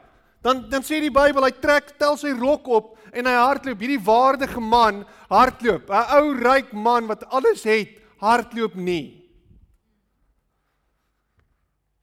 [0.43, 3.83] Dan dan sê die Bybel hy trek tel sy rok op en hy hardloop.
[3.83, 5.91] Hierdie waardige man hardloop.
[5.91, 9.23] 'n Ou ryk man wat alles het, hardloop nie.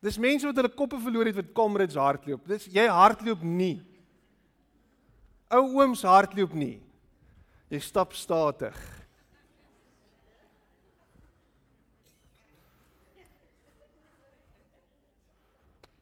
[0.02, 2.48] Dis mense wat hulle koppe verloor het wat comrades hardloop.
[2.48, 3.82] Dis jy hardloop nie.
[5.52, 6.82] Ou ooms hardloop nie.
[7.70, 8.76] Jy stap statig.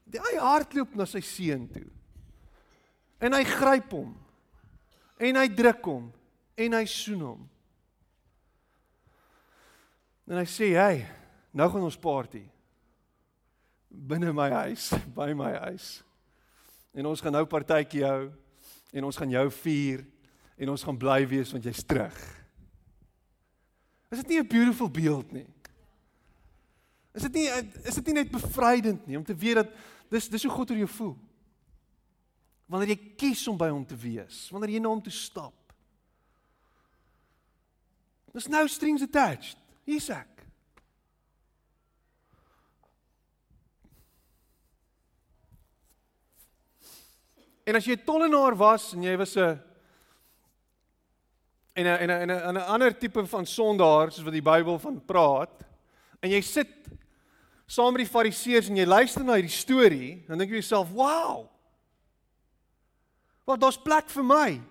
[0.10, 1.86] Hy hardloop na sy seun toe.
[3.19, 4.15] En hy gryp hom
[5.20, 6.08] en hy druk hom
[6.60, 7.44] en hy soen hom.
[10.30, 11.06] En hy sê, "Hey,
[11.52, 12.44] nou gaan ons party
[13.90, 16.04] binne my huis, by my huis.
[16.94, 18.32] En ons gaan nou partytjie hou
[18.94, 20.06] en ons gaan jou vier
[20.58, 22.18] en ons gaan bly wees want jy's terug."
[24.12, 25.48] Is dit nie 'n beautiful beeld nie?
[27.14, 27.48] Is dit nie
[27.84, 29.74] is dit nie net bevrydend nie om te weet dat
[30.10, 31.18] dis dis hoe God oor jou voel?
[32.70, 35.56] Wanneer jy kies om by hom te wees, wanneer jy na hom toe stap.
[38.32, 39.58] There's no strings attached.
[39.90, 40.46] Hier's ek.
[47.66, 49.60] En as jy 'n tollenaar was en jy was 'n
[51.76, 55.66] en 'n en 'n 'n ander tipe van sondaar soos wat die Bybel van praat
[56.22, 56.70] en jy sit
[57.68, 61.50] saam met die fariseërs en jy luister na hierdie storie, dan dink jy jouself, "Wow!
[63.50, 64.62] Want daar's plek vir my.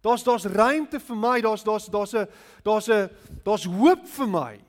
[0.00, 1.40] Daar's daar's ruimte vir my.
[1.42, 2.28] Daar's daar's daar's 'n
[2.62, 3.10] daar's 'n
[3.42, 4.64] daar's hoop vir my.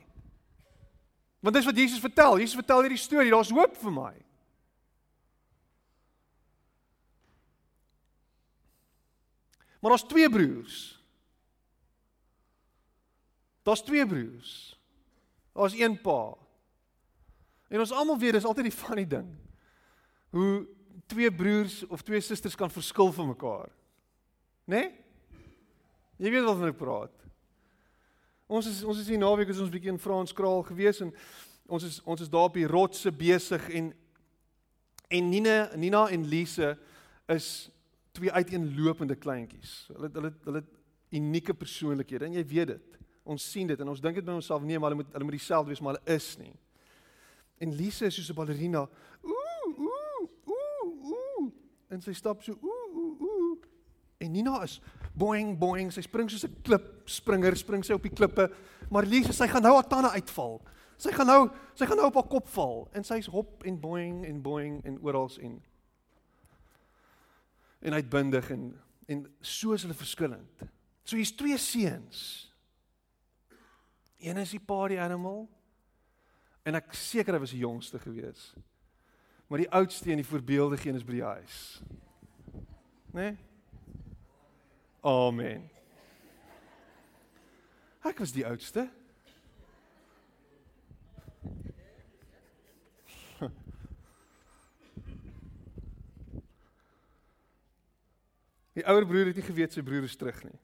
[1.39, 2.39] Want dis wat Jesus vertel.
[2.39, 3.29] Jesus vertel hierdie storie.
[3.29, 4.13] Daar's hoop vir my.
[9.79, 11.03] Maar daar's twee broers.
[13.63, 14.79] Daar's twee broers.
[15.53, 16.37] Daar's een pa.
[17.67, 19.37] En ons almal weet dis altyd die funny ding.
[20.29, 20.67] Hoe
[21.09, 23.69] twee broers of twee susters kan verskil van mekaar.
[24.69, 24.75] Né?
[24.77, 24.89] Nee?
[26.19, 27.15] Jy weet wat ek praat.
[28.49, 31.13] Ons is ons is hier naweek is ons bietjie in Franskraal gewees en
[31.69, 33.91] ons is ons is daar op die rotse besig en
[35.09, 36.73] en Nina Nina en Lise
[37.31, 37.69] is
[38.17, 39.85] twee uiteenlopende kleintjies.
[39.93, 40.63] Hulle hulle hulle
[41.15, 42.97] unieke persoonlikhede en jy weet dit.
[43.29, 45.37] Ons sien dit en ons dink dit by onsself nee maar hulle moet hulle moet
[45.39, 46.51] dieselfde wees maar hulle is nie.
[47.63, 48.87] En Lise is soos 'n ballerina.
[51.89, 53.57] En sy stap so ooh ooh ooh.
[54.21, 54.79] En Nina is
[55.17, 55.91] boing boing.
[55.93, 58.49] Sy spring soos 'n klip springer spring sy op die klippe.
[58.89, 60.61] Maar Lise sy gaan nou haar tande uitval.
[60.97, 62.89] Sy gaan nou sy gaan nou op haar kop val.
[62.93, 65.61] En sy's hop en boing en boing en oral en
[67.81, 70.61] en uitbundig en en so is hulle verskillend.
[71.03, 72.53] So hier's twee seuns.
[74.19, 75.49] Een is die party animal.
[76.63, 78.53] En ek seker hy was die jongste geweest
[79.49, 81.81] maar die oudste en die voorbeeldige een is by die huis.
[83.09, 83.21] Né?
[83.21, 83.37] Nee?
[85.01, 85.69] Amen.
[88.05, 88.89] Ek was die oudste.
[98.73, 100.59] Die ouer broer het nie geweet sy broer is terug nie.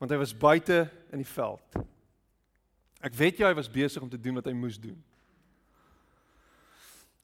[0.00, 1.76] Want hy was buite in die veld.
[3.06, 4.98] Ek weet jy hy was besig om te doen wat hy moes doen.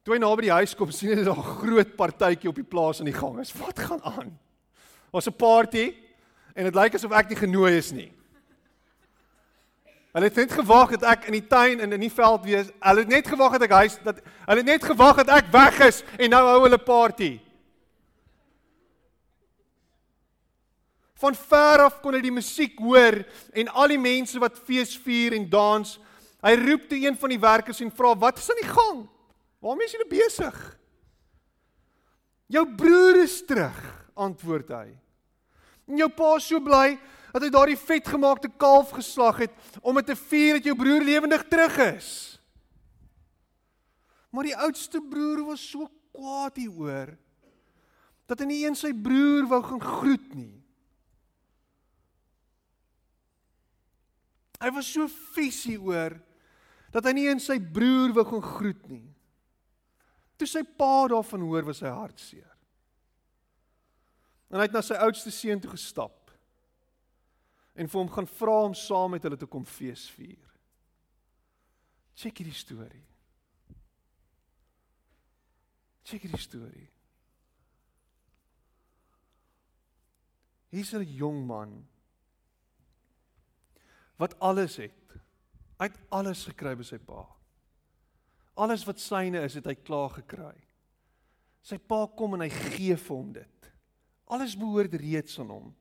[0.03, 2.63] Toe hy na by die huis kom, sien hy daar 'n groot partytjie op die
[2.63, 3.53] plaas aan die gang is.
[3.53, 4.39] Wat gaan aan?
[5.11, 6.03] Was 'n party
[6.53, 8.11] En dit lyk asof ek nie genooi is nie.
[10.13, 12.69] Hulle het net gewag dat ek in die tuin en in die veld wees.
[12.85, 15.79] Hulle het net gewag dat ek huis dat hulle het net gewag dat ek weg
[15.87, 17.31] is en nou hou hulle party.
[21.23, 23.23] Van ver af kon hy die musiek hoor
[23.57, 25.97] en al die mense wat fees vier en dans.
[26.43, 29.01] Hy roep toe een van die werkers en vra: "Wat is aan die gang?
[29.63, 30.57] Waarmee is julle besig?"
[32.51, 33.79] "Jou broer is terug,"
[34.13, 34.87] antwoord hy.
[35.87, 36.97] En jou pa is so bly
[37.33, 41.47] dat hy daardie vetgemaakte kalf geslag het om dit te vier dat jou broer lewendig
[41.49, 42.09] terug is.
[44.33, 47.13] Maar die oudste broer was so kwaad hieroor
[48.29, 50.53] dat hy nie eens sy broer wou gaan groet nie.
[54.63, 56.15] Hy was so vies hieroor
[56.93, 59.12] dat hy nie eens sy broer wou gaan groet nie.
[60.37, 62.49] Toe sy pa daarvan hoor, was sy hartseer.
[64.49, 66.19] En hy het na sy oudste seun toe gestap
[67.73, 70.49] en vir hom gaan vra om saam met hulle te kom fees vier.
[72.13, 73.05] Check hierdie storie.
[76.05, 76.89] Check hierdie storie.
[80.69, 81.87] Hier's 'n jong man
[84.17, 85.17] wat alles het.
[85.79, 87.25] Hy het alles gekry by sy pa.
[88.53, 90.55] Alles wat syne is, het hy klaar gekry.
[91.63, 93.69] Sy pa kom en hy gee vir hom dit.
[94.33, 95.71] Alles behoort reeds aan hom.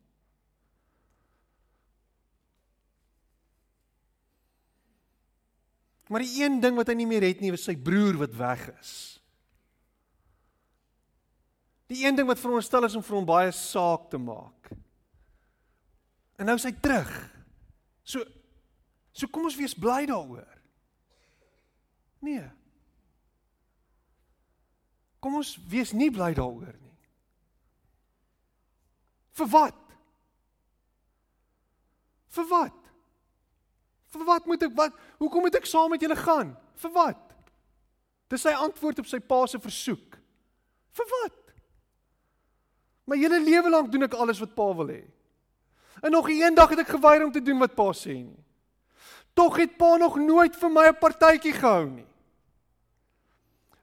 [6.12, 8.66] Maar die een ding wat hy nie meer het nie, is sy broer wat weg
[8.74, 8.92] is.
[11.92, 14.72] Die een ding wat veronderstel is om vir hom baie saak te maak.
[16.40, 17.12] En nou is hy terug.
[18.04, 18.24] So
[19.12, 20.48] so kom ons wees bly daaroor.
[22.24, 22.44] Nee.
[25.22, 26.96] Kom ons wees nie bly daaroor nie.
[29.38, 29.78] Vir wat?
[32.32, 32.78] Vir wat?
[34.12, 36.52] Vir wat moet ek wat hoekom moet ek saam met julle gaan?
[36.82, 37.22] Vir wat?
[38.32, 40.18] Dis sy antwoord op sy pa se versoek.
[40.96, 41.38] Vir wat?
[43.08, 45.02] My hele lewe lank doen ek alles wat pa wil hê.
[46.02, 48.40] En nog eendag het ek geweier om te doen wat pa sê nie.
[49.38, 52.11] Tog het pa nog nooit vir my 'n partytjie gehou nie.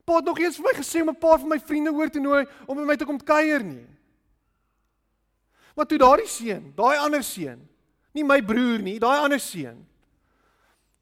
[0.09, 2.19] Pa het nog eens vir my gesê om 'n paar van my vriende oor te
[2.19, 3.85] nooi om by my te kom kuier nie.
[5.75, 7.61] Maar toe daardie seun, daai ander seun,
[8.13, 9.85] nie my broer nie, daai ander seun,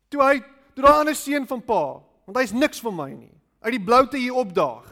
[0.10, 0.40] Toe hy
[0.76, 1.82] toe daai ander seun van pa,
[2.28, 3.34] want hy's niks vir my nie,
[3.66, 4.86] uit die bloute hier opdaag.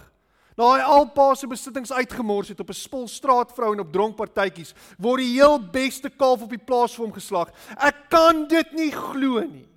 [0.55, 4.74] Nou hy al pa se besittings uitgemors het op 'n spul straatvrou en op dronkpartytjies,
[4.97, 7.51] word die heel beste kalf op die plaas vir hom geslag.
[7.78, 9.68] Ek kan dit nie glo nie.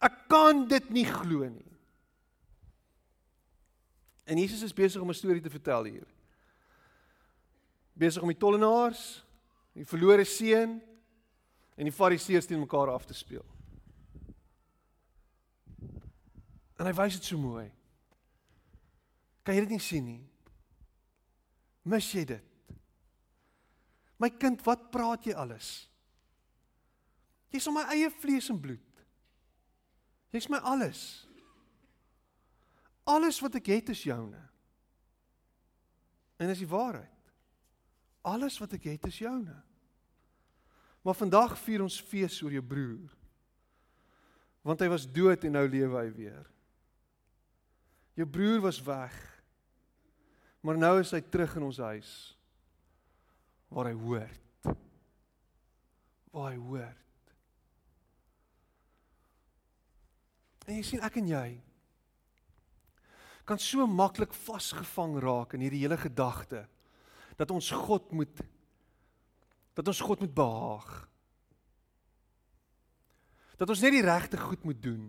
[0.00, 1.66] Ek kan dit nie glo nie.
[4.30, 6.06] En Jesus is besig om 'n storie te vertel hier.
[7.92, 9.24] Besig om die tollenaars,
[9.72, 10.80] die verlore seun
[11.76, 13.44] en die fariseërs teen mekaar af te speel.
[16.78, 17.70] En hy wys dit so mooi.
[19.42, 20.22] Kan jy dit nie sien nie?
[21.82, 22.44] Mis jy dit?
[24.20, 25.88] My kind, wat praat jy alles?
[27.50, 28.89] Jy's om my eie vlees en bloed.
[30.30, 31.26] Jy's my alles.
[33.08, 34.40] Alles wat ek het is joune.
[36.40, 37.32] En dis die waarheid.
[38.26, 39.56] Alles wat ek het is joune.
[41.00, 43.10] Maar vandag vier ons fees oor jou broer.
[44.62, 46.46] Want hy was dood en nou lewe hy weer.
[48.20, 49.16] Jou broer was weg.
[50.60, 52.12] Maar nou is hy terug in ons huis
[53.70, 54.66] waar hy hoort.
[56.34, 57.09] Waar hy hoort.
[60.70, 61.48] En jy sien ek en jy
[63.48, 66.60] kan so maklik vasgevang raak in hierdie hele gedagte
[67.34, 68.42] dat ons God moet
[69.74, 70.88] dat ons God moet behaag.
[73.58, 75.08] Dat ons net die regte goed moet doen.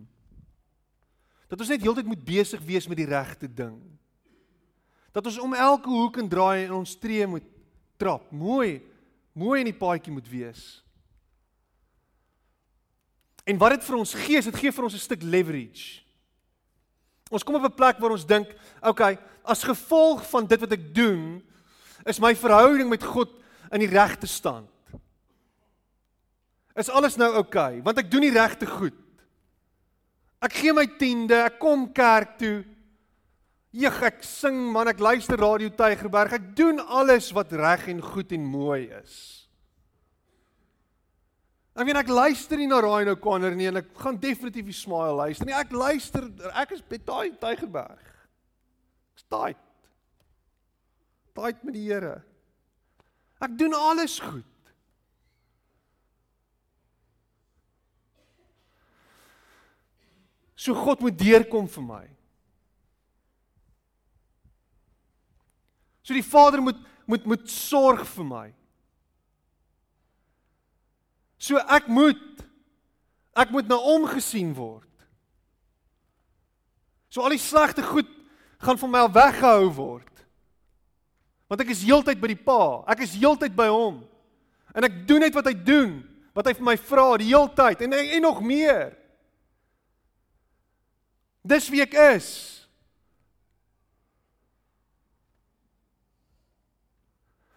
[1.50, 3.76] Dat ons net heeltyd moet besig wees met die regte ding.
[5.12, 7.46] Dat ons om elke hoek en draai in ons tree moet
[8.00, 8.80] trap, mooi,
[9.36, 10.80] mooi in die paadjie moet wees.
[13.44, 16.02] En wat dit vir ons gee, dit gee vir ons 'n stuk leverage.
[17.30, 20.94] Ons kom op 'n plek waar ons dink, okay, as gevolg van dit wat ek
[20.94, 21.42] doen,
[22.04, 23.30] is my verhouding met God
[23.70, 24.68] in die regte stand.
[26.74, 27.34] Is alles nou?
[27.36, 27.82] Okay?
[27.82, 28.96] Want ek doen die regte goed.
[30.42, 32.64] Ek gee my tiende, ek kom kerk toe.
[33.72, 36.32] Jeg, ek sing man, ek luister radio Tygerberg.
[36.32, 39.41] Ek doen alles wat reg en goed en mooi is.
[41.72, 45.14] Ek weet ek luister nie na Ryan O'Connor nie en ek gaan definitief nie smile
[45.16, 45.56] luister nie.
[45.56, 48.10] Ek luister, ek is by daai Tygerberg.
[49.16, 49.62] Ek's tight.
[51.32, 52.18] Tight met die Here.
[53.42, 54.44] Ek doen alles goed.
[60.62, 62.04] So God moet deurkom vir my.
[66.04, 68.44] So die Vader moet moet moet sorg vir my.
[71.42, 72.22] So ek moet
[73.34, 74.86] ek moet na omgesien word.
[77.10, 78.08] So al die slegte goed
[78.62, 80.08] gaan van my af weggehou word.
[81.50, 82.84] Want ek is heeltyd by die Pa.
[82.92, 84.02] Ek is heeltyd by hom.
[84.72, 85.98] En ek doen net wat hy doen,
[86.32, 88.94] wat hy vir my vra die heeltyd en en nog meer.
[91.42, 92.30] Dis wie ek is.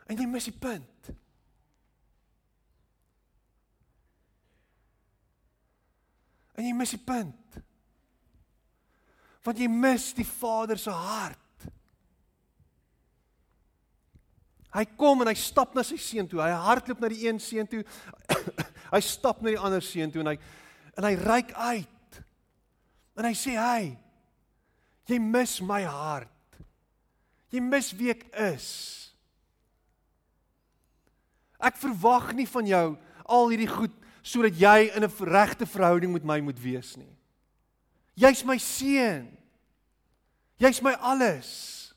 [0.09, 1.13] En jy mis die punt.
[6.55, 7.57] En jy mis die punt.
[9.45, 11.41] Want jy mis die Vader se hart.
[14.75, 16.41] Hy kom en hy stap na sy seun toe.
[16.43, 17.83] Hy hardloop na die een seun toe.
[18.95, 20.39] hy stap na die ander seun toe en hy
[20.95, 22.19] en hy reik uit.
[23.19, 23.95] En hy sê: "Hey,
[25.11, 26.31] jy mis my hart.
[27.51, 28.67] Jy mis wie ek is.
[31.59, 32.87] Ek verwag nie van jou
[33.25, 33.93] al hierdie goed
[34.26, 37.13] sodat jy in 'n regte verhouding met my moet wees nie.
[38.15, 39.30] Jy's my seun.
[40.57, 41.93] Jy's my alles.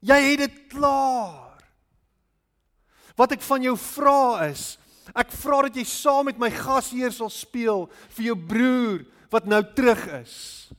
[0.00, 1.60] Jy het dit klaar.
[3.16, 4.78] Wat ek van jou vra is,
[5.14, 9.62] ek vra dat jy saam met my gasheer sal speel vir jou broer wat nou
[9.76, 10.72] terug is.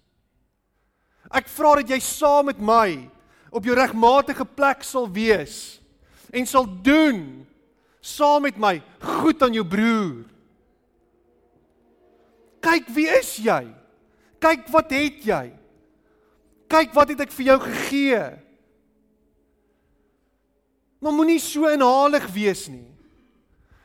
[1.32, 3.10] Ek vra dat jy saam met my
[3.54, 5.80] op jou regmatige plek sal wees
[6.34, 7.46] en sal doen
[8.02, 10.33] saam met my goed aan jou broer.
[12.64, 13.66] Kyk wie is jy?
[14.44, 15.44] Kyk wat het jy?
[16.72, 18.24] Kyk wat het ek vir jou gegee?
[21.04, 22.88] Maar moenie so inhalig wees nie.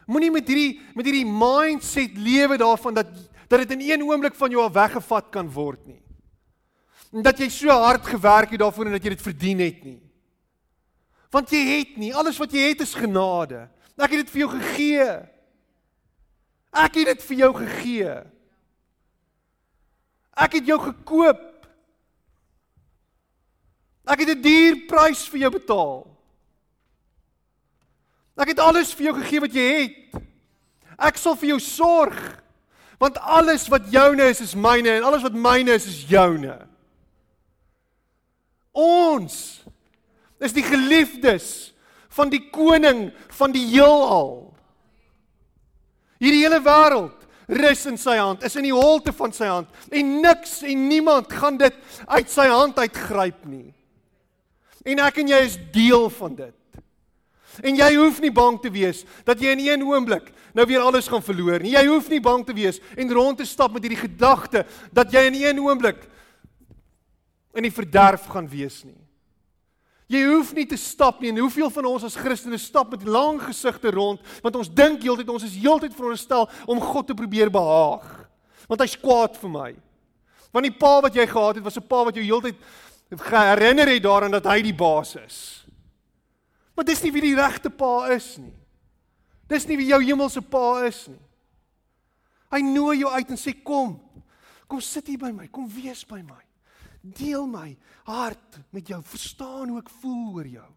[0.08, 3.10] Moenie met hierdie met hierdie mindset lewe daarvan dat
[3.48, 6.02] dat dit in een oomblik van jou af weggevat kan word nie.
[7.12, 10.00] En dat jy so hard gewerk het daarvoor en dat jy dit verdien het nie.
[11.32, 13.66] Want jy het nie, alles wat jy het is genade.
[13.98, 15.06] Ek het dit vir jou gegee.
[16.72, 18.12] Ek het dit vir jou gegee.
[20.38, 21.44] Ek het jou gekoop.
[24.08, 26.06] Ek het 'n duur prys vir jou betaal.
[28.38, 30.22] Ek het alles vir jou gegee wat jy het.
[30.98, 32.42] Ek sal vir jou sorg.
[32.98, 36.68] Want alles wat joune is, is myne en alles wat myne is, is joune.
[38.72, 39.62] Ons
[40.40, 41.72] is die geliefdes
[42.08, 43.08] van die koning
[43.38, 44.54] van die heelal.
[46.18, 47.17] Hierdie hele wêreld
[47.48, 51.32] rus in sy hand, is in die holte van sy hand en niks en niemand
[51.32, 51.74] gaan dit
[52.06, 53.70] uit sy hand uitgryp nie.
[54.88, 56.54] En ek en jy is deel van dit.
[57.64, 61.08] En jy hoef nie bang te wees dat jy in een oomblik nou weer alles
[61.10, 61.74] gaan verloor nie.
[61.74, 65.26] Jy hoef nie bang te wees en rond te stap met hierdie gedagte dat jy
[65.30, 66.04] in een oomblik
[67.56, 68.97] in die verderf gaan wees nie.
[70.08, 71.28] Jy hoef nie te stap nie.
[71.34, 75.28] En hoeveel van ons as Christene stap met lang gesigte rond want ons dink heeltyd
[75.28, 78.06] ons is heeltyd veronderstel om God te probeer behaag.
[78.68, 79.70] Want hy's kwaad vir my.
[80.52, 82.56] Want die pa wat jy gehad het was 'n pa wat jou heeltyd
[83.08, 85.64] herinner het daaraan dat hy die baas is.
[86.74, 88.54] Maar dis nie wie die regte pa is nie.
[89.48, 91.20] Dis nie wie jou hemelse pa is nie.
[92.50, 94.00] Hy nooi jou uit en sê kom.
[94.68, 95.48] Kom sit hier by my.
[95.48, 96.47] Kom wees by my.
[97.14, 99.00] Deel my hart met jou.
[99.04, 100.68] Verstaan hoe ek voel oor jou.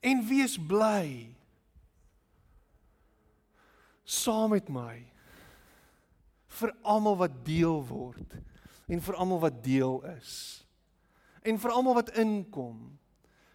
[0.00, 1.34] En wees bly
[4.08, 5.02] saam met my
[6.58, 8.38] vir almal wat deel word
[8.88, 10.62] en vir almal wat deel is
[11.44, 12.78] en vir almal wat inkom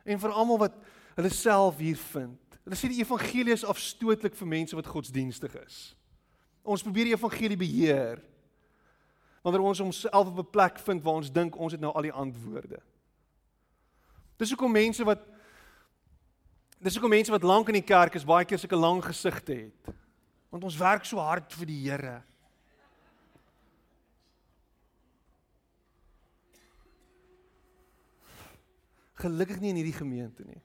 [0.04, 0.78] en vir almal wat
[1.18, 2.60] hulle self hier vind.
[2.64, 5.80] Hulle sê die evangelie is afstootlik vir mense wat godsdienstig is.
[6.64, 8.22] Ons probeer die evangelie beheer.
[9.44, 12.12] Wanneer ons onsself op 'n plek vind waar ons dink ons het nou al die
[12.12, 12.80] antwoorde.
[14.38, 15.20] Dis hoekom mense wat
[16.84, 19.94] Dis hoekom mense wat lank in die kerk is baie keer sulke lang gesigte het.
[20.52, 22.18] Want ons werk so hard vir die Here.
[29.24, 30.60] Gelukkig nie in hierdie gemeente nie.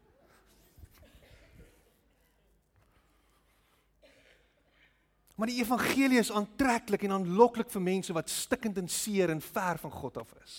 [5.39, 9.79] Maar die evangelie is aantreklik en aanloklik vir mense wat stikkend en seer en ver
[9.79, 10.57] van God af is.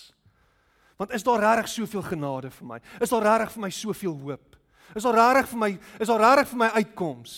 [0.95, 2.77] Want is daar regtig soveel genade vir my?
[3.03, 4.55] Is daar regtig vir my soveel hoop?
[4.95, 5.69] Is daar regtig vir my
[5.99, 7.33] is daar regtig vir my uitkoms?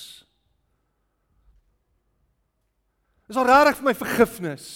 [3.26, 4.68] Is daar regtig vir my vergifnis?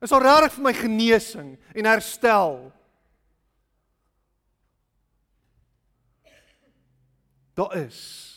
[0.00, 2.56] Is daar regtig vir my genesing en herstel?
[7.52, 8.35] Daar is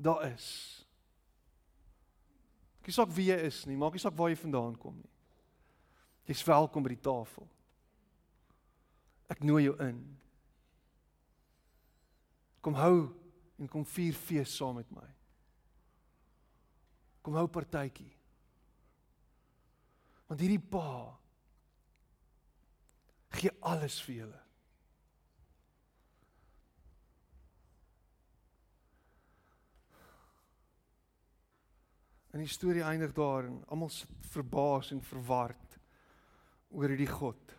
[0.00, 0.46] Daar is.
[2.80, 5.10] Maak nie saak wie jy is nie, maak nie saak waar jy vandaan kom nie.
[6.30, 7.44] Jy's welkom by die tafel.
[9.30, 9.98] Ek nooi jou in.
[12.64, 13.10] Kom hou
[13.60, 15.04] en kom vier fees saam met my.
[17.20, 18.08] Kom hou partytjie.
[20.30, 20.86] Want hierdie pa
[23.36, 24.40] gee alles vir julle.
[32.30, 35.78] En die storie eindig daar en almal sit verbaas en verward
[36.70, 37.56] oor hierdie God.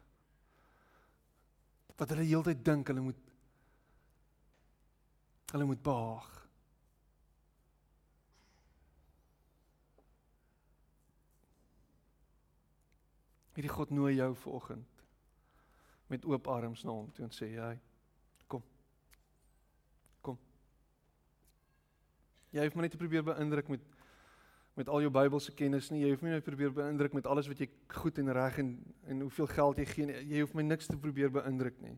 [1.99, 3.27] Wat hulle heeltyd dink hulle moet
[5.51, 6.29] hulle moet behaag.
[13.57, 15.03] Hierdie God nooi jou vanoggend
[16.11, 17.73] met oop arms na hom toe en sê hy
[18.51, 18.63] kom.
[20.23, 20.39] Kom.
[22.55, 23.85] Jy hoef my net te probeer beïndruk met
[24.73, 26.05] met al jou Bybelse kennis nie.
[26.05, 28.71] Jy hoef my net probeer beïndruk met alles wat jy goed en reg en
[29.11, 30.23] en hoeveel geld jy gee.
[30.31, 31.97] Jy hoef my niks te probeer beïndruk nie.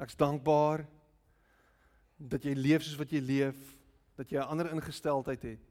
[0.00, 0.86] Ek's dankbaar
[2.16, 3.58] dat jy leef soos wat jy leef,
[4.16, 5.70] dat jy 'n ander ingesteldheid het.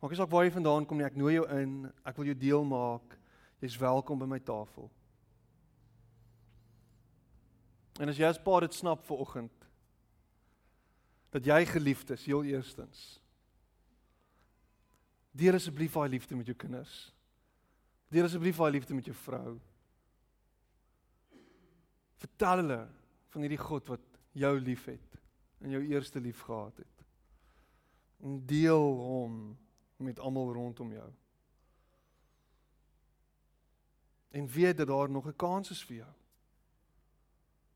[0.00, 1.92] Maak nie saak waar jy vandaan kom nie, ek nooi jou in.
[2.06, 3.18] Ek wil jou deel maak.
[3.60, 4.90] Jy's welkom by my tafel.
[8.00, 9.59] En as jy as pa dit snap vir oggend,
[11.30, 13.20] dat jy geliefd is heel eerstens.
[15.30, 16.94] Deel asseblief daai liefde met jou kinders.
[18.10, 19.58] Deel asseblief daai liefde met jou vrou.
[22.20, 22.80] Vertel hulle
[23.30, 25.18] van hierdie God wat jou liefhet
[25.60, 27.06] en jou eerste lief gehad het.
[28.26, 29.36] En deel hom
[30.02, 31.08] met almal rondom jou.
[34.30, 36.12] En weet dat daar nog 'n kans is vir jou.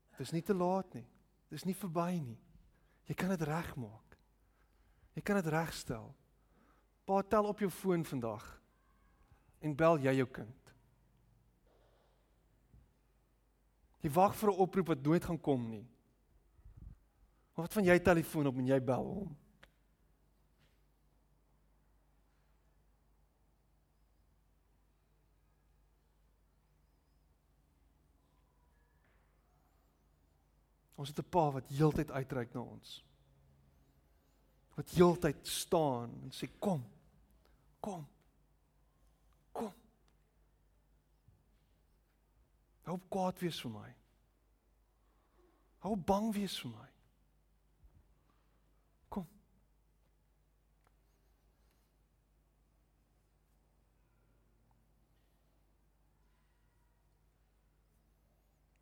[0.09, 1.07] Dit is nie te laat nie.
[1.49, 2.39] Dit is nie verby nie.
[3.05, 4.17] Jy kan dit regmaak.
[5.15, 6.09] Jy kan dit regstel.
[7.05, 8.45] Pa tel op jou foon vandag
[9.61, 10.71] en bel jy jou kind.
[14.01, 15.87] Jy wag vir 'n oproep wat nooit gaan kom nie.
[17.55, 19.44] Wat van jy telefoon op en jy bel hom?
[30.95, 33.03] Ons het 'n Pa wat heeltyd uitreik na ons.
[34.75, 36.83] Wat heeltyd staan en sê kom.
[37.79, 38.07] Kom.
[39.51, 39.73] Kom.
[42.83, 43.93] Hou kwaad wees vir my.
[45.79, 46.89] Hou bang wees vir my.
[49.09, 49.27] Kom.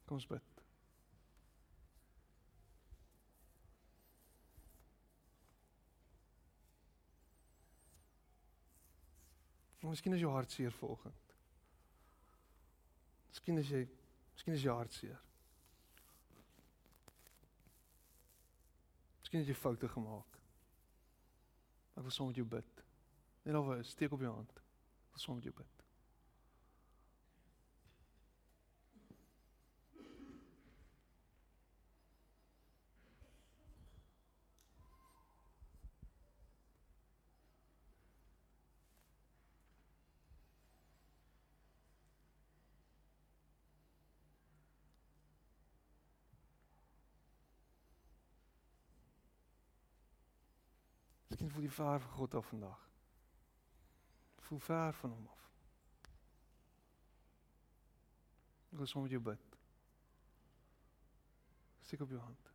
[0.06, 0.53] Kom ons bid.
[9.84, 11.36] Miskien is jou hart seer vanoggend.
[13.34, 13.84] Miskien is jy
[14.34, 15.20] miskien is jou hart seer.
[19.20, 20.40] Miskien het jy foute gemaak.
[21.94, 22.84] Ek wil saam met jou bid.
[23.44, 24.56] Net of steek op jou hand.
[24.56, 25.73] Ek wil saam met jou bid.
[51.34, 52.82] Miskien voel jy ver van God af vandag.
[54.46, 55.46] Voel ver van hom af.
[58.70, 59.56] Ek wil sommer jou bid.
[61.82, 62.52] Steek op jou hand.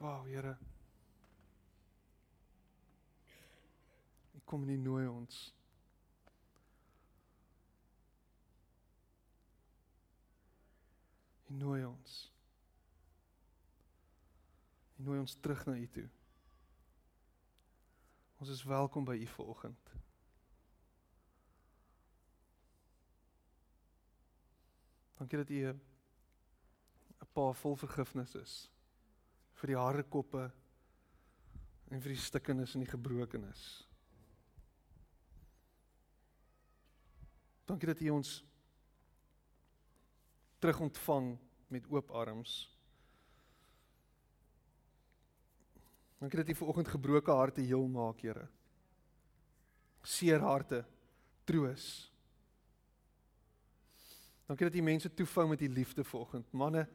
[0.00, 0.56] Wow, Here.
[4.34, 5.38] Ek kom nie nooi ons
[11.48, 12.16] Hy nooi ons.
[14.96, 16.08] Hy nooi ons terug na U toe.
[18.38, 19.94] Ons is welkom by U vanoggend.
[25.18, 25.80] Dankie dat U 'n
[27.32, 28.70] paar vol vergifnis is
[29.58, 30.52] vir die harde koppe
[31.90, 33.88] en vir die stikkenis en die gebrokenis.
[37.64, 38.47] Dankie dat U ons
[40.58, 41.38] terugontvang
[41.68, 42.78] met oop arms.
[46.18, 48.48] Dankie dat U vanoggend gebroke harte heel maak, Here.
[50.02, 50.84] Seer harte
[51.44, 52.12] troos.
[54.46, 56.52] Dankie dat U mense toevou met U liefde vanoggend.
[56.52, 56.88] Manne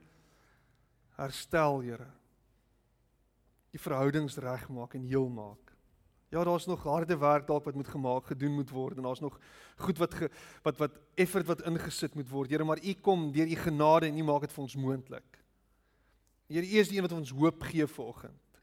[1.15, 2.09] herstel, Here.
[3.71, 5.62] Die verhoudings regmaak en heel maak.
[6.33, 9.39] Ja, daar's nog harde werk dalk wat moet gemaak, gedoen moet word en daar's nog
[9.77, 10.29] goed wat ge,
[10.65, 12.49] wat wat effort wat ingesit moet word.
[12.49, 15.37] Here, maar U kom deur U genade en U maak dit vir ons moontlik.
[16.49, 18.57] Here, U is die een wat ons hoop gee vanoggend.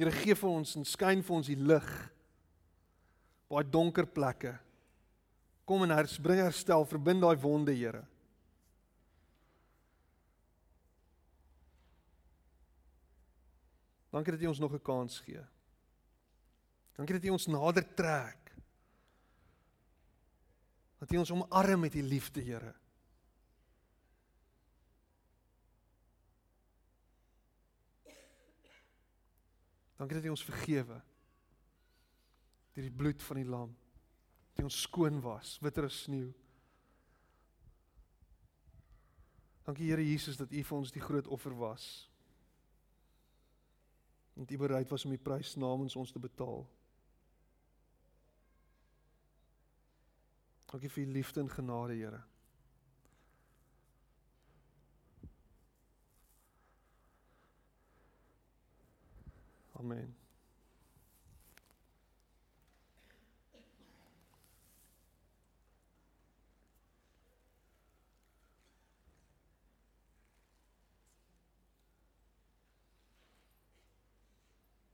[0.00, 1.92] Here, gee vir ons en skyn vir ons die lig
[3.50, 4.54] op daai donker plekke.
[5.68, 8.06] Kom en hersbring herstel, verbind daai wonde, Here.
[14.10, 15.44] Dankie dat U ons nog 'n kans gee.
[16.92, 18.54] Dankie dat U ons nader trek.
[20.98, 22.74] Dat U ons omarm met U liefde, Here.
[29.96, 31.02] Dankie dat U ons vergewe.
[32.72, 33.76] Deur die bloed van die lam.
[34.48, 36.34] Dat U ons skoon was, witter as sneeu.
[39.62, 42.09] Dankie Here Jesus dat U vir ons die groot offer was
[44.34, 46.66] en U bereid was om die prys namens ons te betaal.
[50.70, 52.22] Dankie vir U liefde en genade, Here.
[59.80, 60.19] Amen.